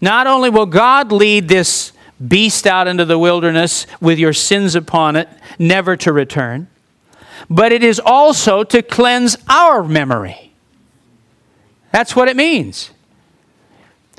not 0.00 0.26
only 0.26 0.50
will 0.50 0.66
God 0.66 1.12
lead 1.12 1.48
this 1.48 1.92
beast 2.26 2.66
out 2.66 2.86
into 2.86 3.04
the 3.04 3.18
wilderness 3.18 3.86
with 4.00 4.18
your 4.18 4.32
sins 4.32 4.74
upon 4.74 5.16
it, 5.16 5.28
never 5.58 5.96
to 5.98 6.12
return, 6.12 6.68
but 7.48 7.72
it 7.72 7.82
is 7.82 8.00
also 8.02 8.62
to 8.64 8.82
cleanse 8.82 9.36
our 9.48 9.82
memory. 9.82 10.52
That's 11.92 12.14
what 12.14 12.28
it 12.28 12.36
means. 12.36 12.90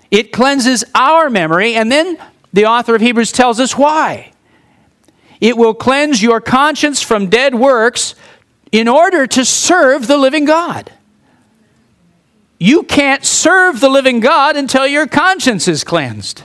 It 0.10 0.34
cleanses 0.34 0.84
our 0.94 1.30
memory, 1.30 1.76
and 1.76 1.92
then 1.92 2.18
the 2.52 2.66
author 2.66 2.96
of 2.96 3.02
Hebrews 3.02 3.32
tells 3.32 3.60
us 3.60 3.78
why. 3.78 4.31
It 5.42 5.58
will 5.58 5.74
cleanse 5.74 6.22
your 6.22 6.40
conscience 6.40 7.02
from 7.02 7.28
dead 7.28 7.56
works 7.56 8.16
in 8.72 8.88
order 8.88 9.28
to 9.28 9.44
serve 9.44 10.08
the 10.08 10.18
living 10.18 10.46
God. 10.46 10.92
You 12.60 12.84
can't 12.84 13.26
serve 13.26 13.80
the 13.80 13.90
living 13.90 14.20
God 14.20 14.56
until 14.56 14.86
your 14.86 15.08
conscience 15.08 15.68
is 15.68 15.84
cleansed. 15.84 16.44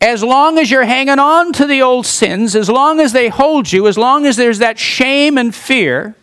As 0.00 0.22
long 0.22 0.56
as 0.56 0.70
you're 0.70 0.84
hanging 0.84 1.18
on 1.18 1.52
to 1.54 1.66
the 1.66 1.82
old 1.82 2.06
sins, 2.06 2.54
as 2.54 2.70
long 2.70 3.00
as 3.00 3.12
they 3.12 3.28
hold 3.28 3.72
you, 3.72 3.88
as 3.88 3.98
long 3.98 4.24
as 4.24 4.36
there's 4.36 4.58
that 4.58 4.78
shame 4.78 5.36
and 5.36 5.52
fear, 5.52 6.14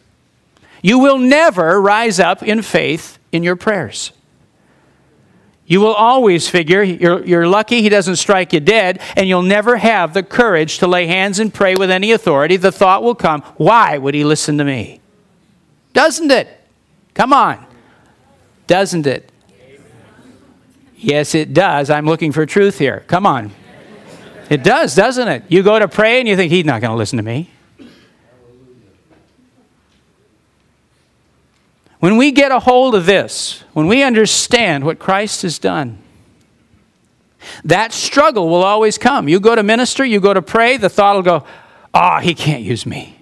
you 0.81 0.99
will 0.99 1.17
never 1.17 1.81
rise 1.81 2.19
up 2.19 2.41
in 2.43 2.61
faith 2.61 3.19
in 3.33 3.43
your 3.43 3.57
prayers. 3.57 4.13
You 5.69 5.81
will 5.81 5.93
always 5.93 6.49
figure 6.49 6.81
you're, 6.81 7.23
you're 7.23 7.47
lucky 7.47 7.83
he 7.83 7.89
doesn't 7.89 8.15
strike 8.15 8.53
you 8.53 8.59
dead, 8.59 8.99
and 9.15 9.29
you'll 9.29 9.43
never 9.43 9.77
have 9.77 10.15
the 10.15 10.23
courage 10.23 10.79
to 10.79 10.87
lay 10.87 11.05
hands 11.05 11.37
and 11.37 11.53
pray 11.53 11.75
with 11.75 11.91
any 11.91 12.11
authority. 12.11 12.57
The 12.57 12.71
thought 12.71 13.03
will 13.03 13.13
come, 13.13 13.43
why 13.57 13.99
would 13.99 14.15
he 14.15 14.23
listen 14.23 14.57
to 14.57 14.63
me? 14.63 14.99
Doesn't 15.93 16.31
it? 16.31 16.47
Come 17.13 17.33
on. 17.33 17.63
Doesn't 18.65 19.05
it? 19.05 19.31
Yes, 20.97 21.35
it 21.35 21.53
does. 21.53 21.91
I'm 21.91 22.07
looking 22.07 22.31
for 22.31 22.47
truth 22.47 22.79
here. 22.79 23.03
Come 23.05 23.27
on. 23.27 23.51
It 24.49 24.63
does, 24.63 24.95
doesn't 24.95 25.27
it? 25.27 25.43
You 25.49 25.61
go 25.61 25.77
to 25.77 25.87
pray 25.87 26.17
and 26.17 26.27
you 26.27 26.35
think, 26.35 26.51
He's 26.51 26.65
not 26.65 26.81
going 26.81 26.91
to 26.91 26.97
listen 26.97 27.17
to 27.17 27.23
me. 27.23 27.51
When 31.99 32.15
we 32.15 32.31
get 32.31 32.51
a 32.51 32.59
hold 32.59 32.95
of 32.95 33.05
this, 33.05 33.63
when 33.73 33.87
we 33.87 34.03
understand 34.03 34.85
what 34.85 34.99
Christ 34.99 35.41
has 35.41 35.59
done, 35.59 35.97
that 37.63 37.91
struggle 37.91 38.49
will 38.49 38.63
always 38.63 38.97
come. 38.97 39.27
You 39.27 39.39
go 39.39 39.55
to 39.55 39.63
minister, 39.63 40.05
you 40.05 40.19
go 40.19 40.33
to 40.33 40.41
pray, 40.41 40.77
the 40.77 40.89
thought 40.89 41.15
will 41.15 41.23
go, 41.23 41.45
oh, 41.93 42.19
he 42.19 42.33
can't 42.33 42.63
use 42.63 42.85
me. 42.85 43.17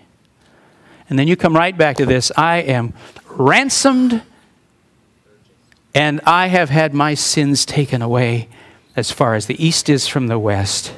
And 1.09 1.17
then 1.17 1.27
you 1.27 1.35
come 1.35 1.55
right 1.55 1.75
back 1.75 1.97
to 1.97 2.05
this 2.05 2.31
I 2.37 2.57
am 2.57 2.93
ransomed, 3.29 4.21
and 5.95 6.21
I 6.25 6.47
have 6.47 6.69
had 6.69 6.93
my 6.93 7.13
sins 7.13 7.65
taken 7.65 8.01
away 8.01 8.49
as 8.95 9.11
far 9.11 9.35
as 9.35 9.47
the 9.47 9.63
east 9.63 9.89
is 9.89 10.07
from 10.07 10.27
the 10.27 10.37
west. 10.37 10.93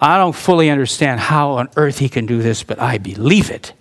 I 0.00 0.16
don't 0.16 0.34
fully 0.34 0.70
understand 0.70 1.18
how 1.18 1.52
on 1.52 1.68
earth 1.76 1.98
he 1.98 2.08
can 2.08 2.26
do 2.26 2.42
this, 2.42 2.62
but 2.62 2.80
I 2.80 2.98
believe 2.98 3.50
it. 3.50 3.72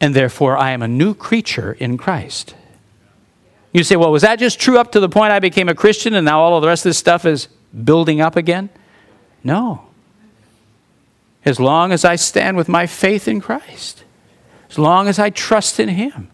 And 0.00 0.14
therefore, 0.14 0.56
I 0.56 0.70
am 0.70 0.82
a 0.82 0.88
new 0.88 1.14
creature 1.14 1.72
in 1.72 1.98
Christ. 1.98 2.54
You 3.72 3.84
say, 3.84 3.96
well, 3.96 4.10
was 4.10 4.22
that 4.22 4.38
just 4.38 4.58
true 4.58 4.78
up 4.78 4.92
to 4.92 5.00
the 5.00 5.08
point 5.08 5.32
I 5.32 5.38
became 5.38 5.68
a 5.68 5.74
Christian 5.74 6.14
and 6.14 6.24
now 6.24 6.40
all 6.40 6.56
of 6.56 6.62
the 6.62 6.68
rest 6.68 6.84
of 6.84 6.90
this 6.90 6.98
stuff 6.98 7.24
is 7.24 7.48
building 7.84 8.20
up 8.20 8.36
again? 8.36 8.70
No. 9.44 9.84
As 11.44 11.60
long 11.60 11.92
as 11.92 12.04
I 12.04 12.16
stand 12.16 12.56
with 12.56 12.68
my 12.68 12.86
faith 12.86 13.28
in 13.28 13.40
Christ 13.40 14.04
as 14.70 14.78
long 14.78 15.08
as 15.08 15.18
I 15.18 15.30
trust 15.30 15.80
in 15.80 15.88
Him. 15.88 16.30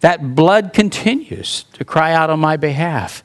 That 0.00 0.34
blood 0.34 0.72
continues 0.72 1.64
to 1.74 1.84
cry 1.84 2.12
out 2.12 2.30
on 2.30 2.40
my 2.40 2.56
behalf. 2.56 3.24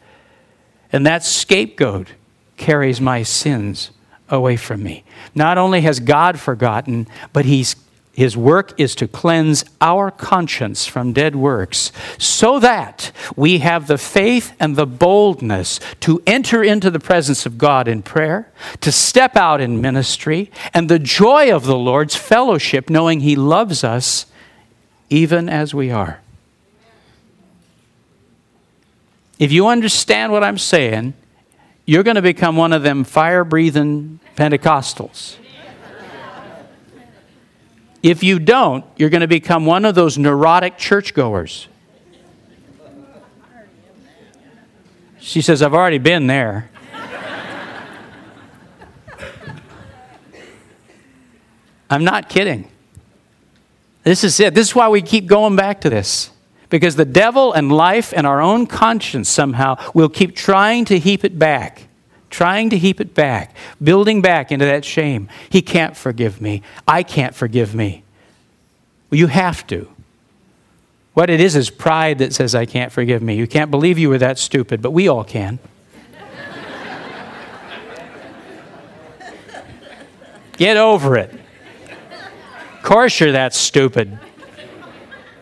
And 0.92 1.06
that 1.06 1.24
scapegoat 1.24 2.10
carries 2.56 3.02
my 3.02 3.24
sins 3.24 3.92
away 4.30 4.56
from 4.56 4.84
me. 4.84 5.04
Not 5.36 5.58
only 5.58 5.82
has 5.82 6.00
God 6.00 6.40
forgotten, 6.40 7.08
but 7.32 7.46
he's 7.46 7.76
his 8.14 8.38
work 8.38 8.80
is 8.80 8.94
to 8.96 9.08
cleanse 9.08 9.66
our 9.82 10.12
conscience 10.12 10.86
from 10.86 11.14
dead 11.14 11.36
works 11.36 11.92
so 12.20 12.60
that 12.60 13.12
we 13.36 13.58
have 13.58 13.88
the 13.88 13.98
faith 13.98 14.54
and 14.60 14.76
the 14.76 14.86
boldness 14.86 15.80
to 16.02 16.22
enter 16.28 16.64
into 16.64 16.92
the 16.92 17.00
presence 17.00 17.48
of 17.48 17.58
God 17.58 17.88
in 17.88 18.04
prayer, 18.04 18.52
to 18.82 18.92
step 18.92 19.36
out 19.36 19.60
in 19.60 19.82
ministry, 19.82 20.52
and 20.76 20.90
the 20.90 21.00
joy 21.00 21.52
of 21.54 21.66
the 21.66 21.76
Lord's 21.76 22.16
fellowship, 22.16 22.88
knowing 22.88 23.22
He 23.22 23.36
loves 23.36 23.84
us 23.84 24.28
even 25.10 25.50
as 25.50 25.74
we 25.74 25.90
are. 25.90 26.22
If 29.40 29.52
you 29.52 29.68
understand 29.68 30.32
what 30.32 30.44
I'm 30.44 30.60
saying, 30.60 31.16
you're 31.86 32.04
going 32.04 32.16
to 32.16 32.22
become 32.22 32.56
one 32.58 32.74
of 32.74 32.84
them 32.84 33.04
fire 33.04 33.44
breathing 33.44 34.20
Pentecostals. 34.36 35.38
If 38.04 38.22
you 38.22 38.38
don't, 38.38 38.84
you're 38.98 39.10
going 39.10 39.22
to 39.22 39.28
become 39.28 39.66
one 39.66 39.86
of 39.86 39.96
those 39.96 40.18
neurotic 40.18 40.78
churchgoers. 40.78 41.70
She 45.20 45.42
says, 45.42 45.62
I've 45.62 45.74
already 45.74 46.00
been 46.00 46.28
there. 46.28 46.70
I'm 51.90 52.04
not 52.04 52.28
kidding. 52.28 52.70
This 54.04 54.26
is 54.26 54.38
it. 54.40 54.54
This 54.54 54.70
is 54.70 54.76
why 54.76 54.90
we 54.90 55.02
keep 55.02 55.28
going 55.28 55.56
back 55.56 55.80
to 55.82 55.90
this. 55.90 56.30
Because 56.70 56.98
the 56.98 57.06
devil 57.06 57.54
and 57.54 57.72
life 57.72 58.14
and 58.14 58.28
our 58.28 58.42
own 58.42 58.68
conscience 58.68 59.30
somehow 59.30 59.78
will 59.94 60.10
keep 60.10 60.36
trying 60.36 60.84
to 60.86 61.00
heap 61.00 61.24
it 61.24 61.40
back 61.40 61.83
trying 62.34 62.72
to 62.72 62.78
heap 62.80 63.00
it 63.00 63.14
back, 63.14 63.56
building 63.82 64.20
back 64.20 64.52
into 64.52 64.66
that 64.66 64.84
shame. 64.84 65.30
He 65.52 65.62
can't 65.62 65.96
forgive 65.96 66.42
me. 66.42 66.64
I 66.88 67.04
can't 67.04 67.36
forgive 67.36 67.76
me. 67.76 68.02
Well, 69.12 69.20
you 69.20 69.28
have 69.28 69.68
to. 69.68 69.88
What 71.14 71.30
it 71.30 71.40
is 71.40 71.56
is 71.56 71.70
pride 71.70 72.18
that 72.18 72.34
says, 72.34 72.56
I 72.56 72.66
can't 72.66 72.92
forgive 72.92 73.22
me. 73.22 73.36
You 73.36 73.46
can't 73.46 73.70
believe 73.70 74.00
you 74.00 74.10
were 74.10 74.18
that 74.18 74.40
stupid, 74.40 74.82
but 74.82 74.90
we 74.90 75.08
all 75.08 75.24
can. 75.24 75.60
Get 80.58 80.76
over 80.76 81.16
it. 81.16 81.32
Of 81.32 82.82
course, 82.82 83.20
you're 83.20 83.34
that 83.34 83.54
stupid. 83.54 84.18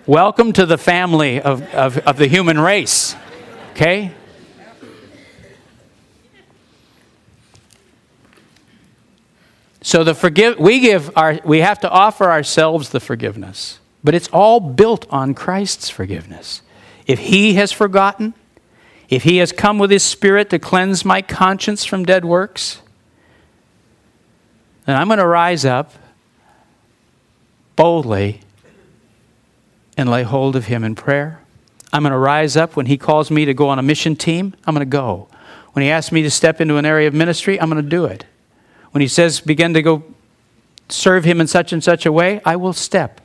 Welcome 0.06 0.52
to 0.54 0.66
the 0.66 0.78
family 0.78 1.40
of, 1.40 1.62
of, 1.74 2.00
of 2.00 2.18
the 2.18 2.28
human 2.28 2.60
race. 2.60 3.16
Okay? 3.72 4.12
So 9.82 10.04
the 10.04 10.14
forgive 10.14 10.60
we 10.60 10.80
give 10.80 11.16
our 11.18 11.40
we 11.44 11.60
have 11.60 11.80
to 11.82 11.90
offer 11.90 12.30
ourselves 12.30 12.90
the 12.90 13.00
forgiveness. 13.00 13.80
But 14.04 14.16
it's 14.16 14.28
all 14.30 14.60
built 14.60 15.06
on 15.10 15.34
Christ's 15.34 15.90
forgiveness. 15.90 16.62
If 17.06 17.20
he 17.20 17.56
has 17.56 17.72
forgotten, 17.72 18.34
if 19.10 19.24
he 19.24 19.38
has 19.38 19.52
come 19.52 19.78
with 19.78 19.92
his 19.92 20.04
spirit 20.04 20.50
to 20.52 20.60
cleanse 20.60 21.04
my 21.04 21.22
conscience 21.22 21.86
from 21.86 22.06
dead 22.06 22.26
works, 22.26 22.82
then 24.86 24.96
I'm 24.96 25.08
going 25.08 25.20
to 25.20 25.28
rise 25.28 25.66
up 25.66 25.94
boldly 27.76 28.42
and 29.98 30.10
lay 30.10 30.24
hold 30.24 30.56
of 30.56 30.66
him 30.66 30.84
in 30.84 30.96
prayer. 30.96 31.42
I'm 31.94 32.04
going 32.04 32.12
to 32.12 32.18
rise 32.18 32.56
up 32.56 32.76
when 32.76 32.86
he 32.86 32.98
calls 32.98 33.30
me 33.30 33.46
to 33.46 33.54
go 33.54 33.70
on 33.70 33.78
a 33.78 33.84
mission 33.84 34.16
team, 34.16 34.56
I'm 34.66 34.74
going 34.74 34.86
to 34.86 34.90
go. 34.90 35.28
When 35.74 35.84
he 35.84 35.90
asks 35.90 36.12
me 36.12 36.22
to 36.24 36.32
step 36.32 36.62
into 36.62 36.78
an 36.78 36.86
area 36.86 37.08
of 37.08 37.14
ministry, 37.14 37.60
I'm 37.60 37.70
going 37.70 37.84
to 37.84 37.90
do 37.90 38.06
it. 38.06 38.26
When 38.92 39.02
he 39.02 39.08
says, 39.08 39.40
begin 39.40 39.74
to 39.74 39.82
go 39.82 40.04
serve 40.90 41.24
him 41.24 41.42
in 41.42 41.48
such 41.48 41.74
and 41.74 41.84
such 41.84 42.06
a 42.06 42.12
way, 42.12 42.42
I 42.46 42.56
will 42.56 42.74
step. 42.74 43.22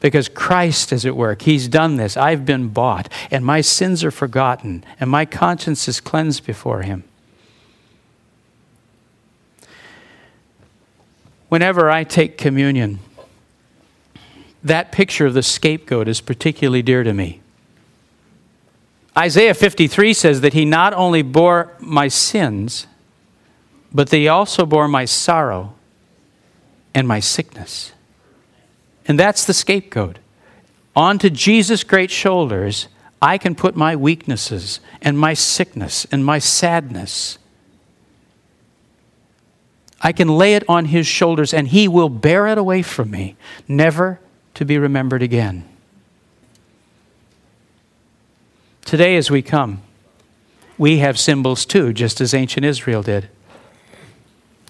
Because 0.00 0.28
Christ 0.28 0.92
is 0.92 1.06
at 1.06 1.16
work. 1.16 1.42
He's 1.42 1.68
done 1.68 1.96
this. 1.96 2.16
I've 2.16 2.44
been 2.44 2.68
bought, 2.68 3.10
and 3.30 3.44
my 3.44 3.60
sins 3.60 4.04
are 4.04 4.10
forgotten, 4.10 4.84
and 5.00 5.08
my 5.08 5.24
conscience 5.24 5.88
is 5.88 6.00
cleansed 6.00 6.44
before 6.44 6.82
him. 6.82 7.04
Whenever 11.48 11.90
I 11.90 12.04
take 12.04 12.36
communion, 12.36 12.98
that 14.62 14.90
picture 14.92 15.26
of 15.26 15.34
the 15.34 15.42
scapegoat 15.42 16.08
is 16.08 16.20
particularly 16.20 16.82
dear 16.82 17.04
to 17.04 17.14
me. 17.14 17.40
Isaiah 19.16 19.54
53 19.54 20.12
says 20.12 20.40
that 20.42 20.52
he 20.52 20.64
not 20.64 20.92
only 20.92 21.22
bore 21.22 21.72
my 21.78 22.08
sins, 22.08 22.86
but 23.96 24.10
they 24.10 24.28
also 24.28 24.66
bore 24.66 24.86
my 24.86 25.06
sorrow 25.06 25.72
and 26.94 27.08
my 27.08 27.18
sickness. 27.18 27.92
And 29.06 29.18
that's 29.18 29.46
the 29.46 29.54
scapegoat. 29.54 30.18
Onto 30.94 31.30
Jesus' 31.30 31.82
great 31.82 32.10
shoulders, 32.10 32.88
I 33.22 33.38
can 33.38 33.54
put 33.54 33.74
my 33.74 33.96
weaknesses 33.96 34.80
and 35.00 35.18
my 35.18 35.32
sickness 35.32 36.06
and 36.12 36.22
my 36.22 36.38
sadness. 36.38 37.38
I 40.02 40.12
can 40.12 40.28
lay 40.28 40.56
it 40.56 40.64
on 40.68 40.84
his 40.84 41.06
shoulders 41.06 41.54
and 41.54 41.68
he 41.68 41.88
will 41.88 42.10
bear 42.10 42.46
it 42.48 42.58
away 42.58 42.82
from 42.82 43.10
me, 43.10 43.34
never 43.66 44.20
to 44.56 44.66
be 44.66 44.76
remembered 44.76 45.22
again. 45.22 45.66
Today, 48.84 49.16
as 49.16 49.30
we 49.30 49.40
come, 49.40 49.80
we 50.76 50.98
have 50.98 51.18
symbols 51.18 51.64
too, 51.64 51.94
just 51.94 52.20
as 52.20 52.34
ancient 52.34 52.66
Israel 52.66 53.02
did. 53.02 53.30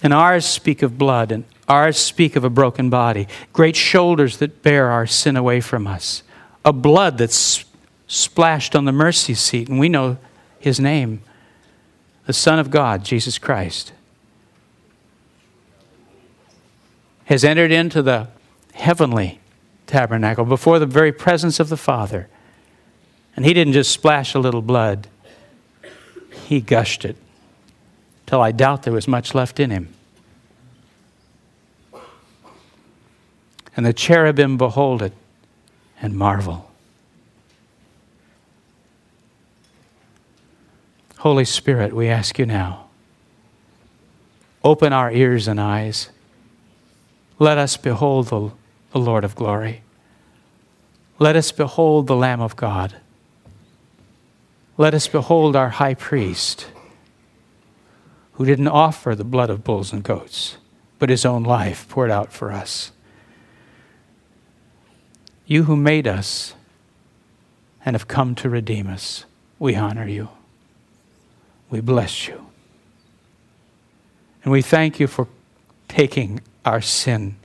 And 0.02 0.12
ours 0.12 0.44
speak 0.44 0.82
of 0.82 0.98
blood, 0.98 1.32
and 1.32 1.44
ours 1.68 1.96
speak 1.96 2.36
of 2.36 2.44
a 2.44 2.50
broken 2.50 2.90
body, 2.90 3.26
great 3.52 3.76
shoulders 3.76 4.38
that 4.38 4.62
bear 4.62 4.90
our 4.90 5.06
sin 5.06 5.36
away 5.36 5.60
from 5.60 5.86
us, 5.86 6.22
a 6.64 6.72
blood 6.72 7.18
that's 7.18 7.64
splashed 8.06 8.76
on 8.76 8.84
the 8.84 8.92
mercy 8.92 9.34
seat, 9.34 9.68
and 9.68 9.78
we 9.78 9.88
know 9.88 10.18
his 10.58 10.78
name, 10.78 11.22
the 12.26 12.32
Son 12.32 12.58
of 12.58 12.70
God, 12.70 13.04
Jesus 13.04 13.38
Christ, 13.38 13.92
has 17.24 17.44
entered 17.44 17.72
into 17.72 18.02
the 18.02 18.28
heavenly 18.74 19.40
tabernacle 19.86 20.44
before 20.44 20.78
the 20.78 20.86
very 20.86 21.12
presence 21.12 21.58
of 21.58 21.68
the 21.68 21.76
Father. 21.76 22.28
And 23.34 23.44
he 23.44 23.52
didn't 23.52 23.72
just 23.72 23.90
splash 23.90 24.34
a 24.34 24.38
little 24.38 24.62
blood, 24.62 25.08
he 26.46 26.60
gushed 26.60 27.04
it 27.04 27.16
till 28.26 28.42
I 28.42 28.52
doubt 28.52 28.82
there 28.82 28.92
was 28.92 29.06
much 29.08 29.34
left 29.34 29.60
in 29.60 29.70
him. 29.70 29.88
And 33.76 33.86
the 33.86 33.92
cherubim 33.92 34.56
behold 34.56 35.02
it 35.02 35.12
and 36.00 36.14
marvel. 36.14 36.70
Holy 41.18 41.44
Spirit, 41.44 41.92
we 41.92 42.08
ask 42.08 42.38
you 42.38 42.46
now, 42.46 42.86
open 44.62 44.92
our 44.92 45.10
ears 45.10 45.48
and 45.48 45.60
eyes. 45.60 46.10
Let 47.38 47.58
us 47.58 47.76
behold 47.76 48.28
the, 48.28 48.50
the 48.92 48.98
Lord 48.98 49.24
of 49.24 49.34
glory. 49.34 49.82
Let 51.18 51.36
us 51.36 51.52
behold 51.52 52.06
the 52.06 52.16
Lamb 52.16 52.40
of 52.40 52.56
God. 52.56 52.96
Let 54.78 54.94
us 54.94 55.06
behold 55.08 55.56
our 55.56 55.70
high 55.70 55.94
priest 55.94 56.66
who 58.36 58.44
didn't 58.44 58.68
offer 58.68 59.14
the 59.14 59.24
blood 59.24 59.48
of 59.48 59.64
bulls 59.64 59.92
and 59.94 60.02
goats, 60.02 60.58
but 60.98 61.08
his 61.08 61.24
own 61.24 61.42
life 61.42 61.88
poured 61.88 62.10
out 62.10 62.32
for 62.32 62.52
us. 62.52 62.92
You 65.46 65.62
who 65.62 65.74
made 65.74 66.06
us 66.06 66.54
and 67.84 67.94
have 67.94 68.08
come 68.08 68.34
to 68.34 68.50
redeem 68.50 68.88
us, 68.88 69.24
we 69.58 69.74
honor 69.74 70.06
you. 70.06 70.28
We 71.70 71.80
bless 71.80 72.28
you. 72.28 72.46
And 74.44 74.52
we 74.52 74.60
thank 74.60 75.00
you 75.00 75.06
for 75.06 75.28
taking 75.88 76.40
our 76.64 76.82
sin, 76.82 77.36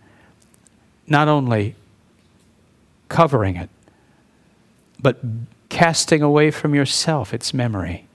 not 1.07 1.29
only 1.29 1.75
covering 3.07 3.55
it, 3.55 3.69
but 5.01 5.21
casting 5.69 6.21
away 6.21 6.51
from 6.51 6.75
yourself 6.75 7.33
its 7.33 7.53
memory 7.53 8.07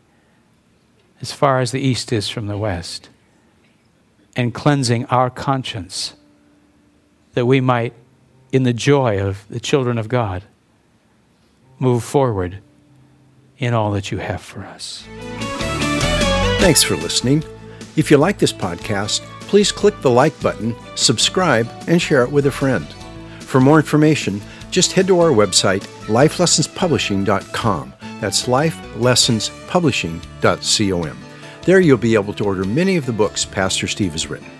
as 1.20 1.32
far 1.32 1.60
as 1.60 1.72
the 1.72 1.80
east 1.80 2.12
is 2.12 2.28
from 2.28 2.46
the 2.46 2.58
west, 2.58 3.08
and 4.34 4.52
cleansing 4.52 5.06
our 5.06 5.30
conscience 5.30 6.14
that 7.34 7.46
we 7.46 7.60
might, 7.60 7.94
in 8.52 8.62
the 8.62 8.72
joy 8.72 9.20
of 9.20 9.46
the 9.48 9.60
children 9.60 9.98
of 9.98 10.08
God, 10.08 10.44
move 11.78 12.04
forward 12.04 12.58
in 13.58 13.74
all 13.74 13.90
that 13.92 14.10
you 14.10 14.18
have 14.18 14.40
for 14.40 14.60
us. 14.60 15.06
Thanks 16.60 16.82
for 16.82 16.96
listening. 16.96 17.44
If 17.96 18.10
you 18.10 18.18
like 18.18 18.38
this 18.38 18.52
podcast, 18.52 19.20
please 19.42 19.72
click 19.72 20.00
the 20.00 20.10
like 20.10 20.38
button, 20.40 20.74
subscribe, 20.96 21.68
and 21.86 22.00
share 22.00 22.22
it 22.22 22.30
with 22.30 22.46
a 22.46 22.50
friend. 22.50 22.86
For 23.40 23.60
more 23.60 23.78
information, 23.78 24.40
just 24.70 24.92
head 24.92 25.06
to 25.06 25.20
our 25.20 25.30
website, 25.30 25.86
lifelessonspublishing.com. 26.06 27.94
That's 28.20 28.46
lifelessonspublishing.com. 28.46 31.18
There 31.62 31.80
you'll 31.80 31.98
be 31.98 32.14
able 32.14 32.32
to 32.34 32.44
order 32.44 32.64
many 32.64 32.96
of 32.96 33.06
the 33.06 33.12
books 33.12 33.44
Pastor 33.44 33.88
Steve 33.88 34.12
has 34.12 34.28
written. 34.28 34.55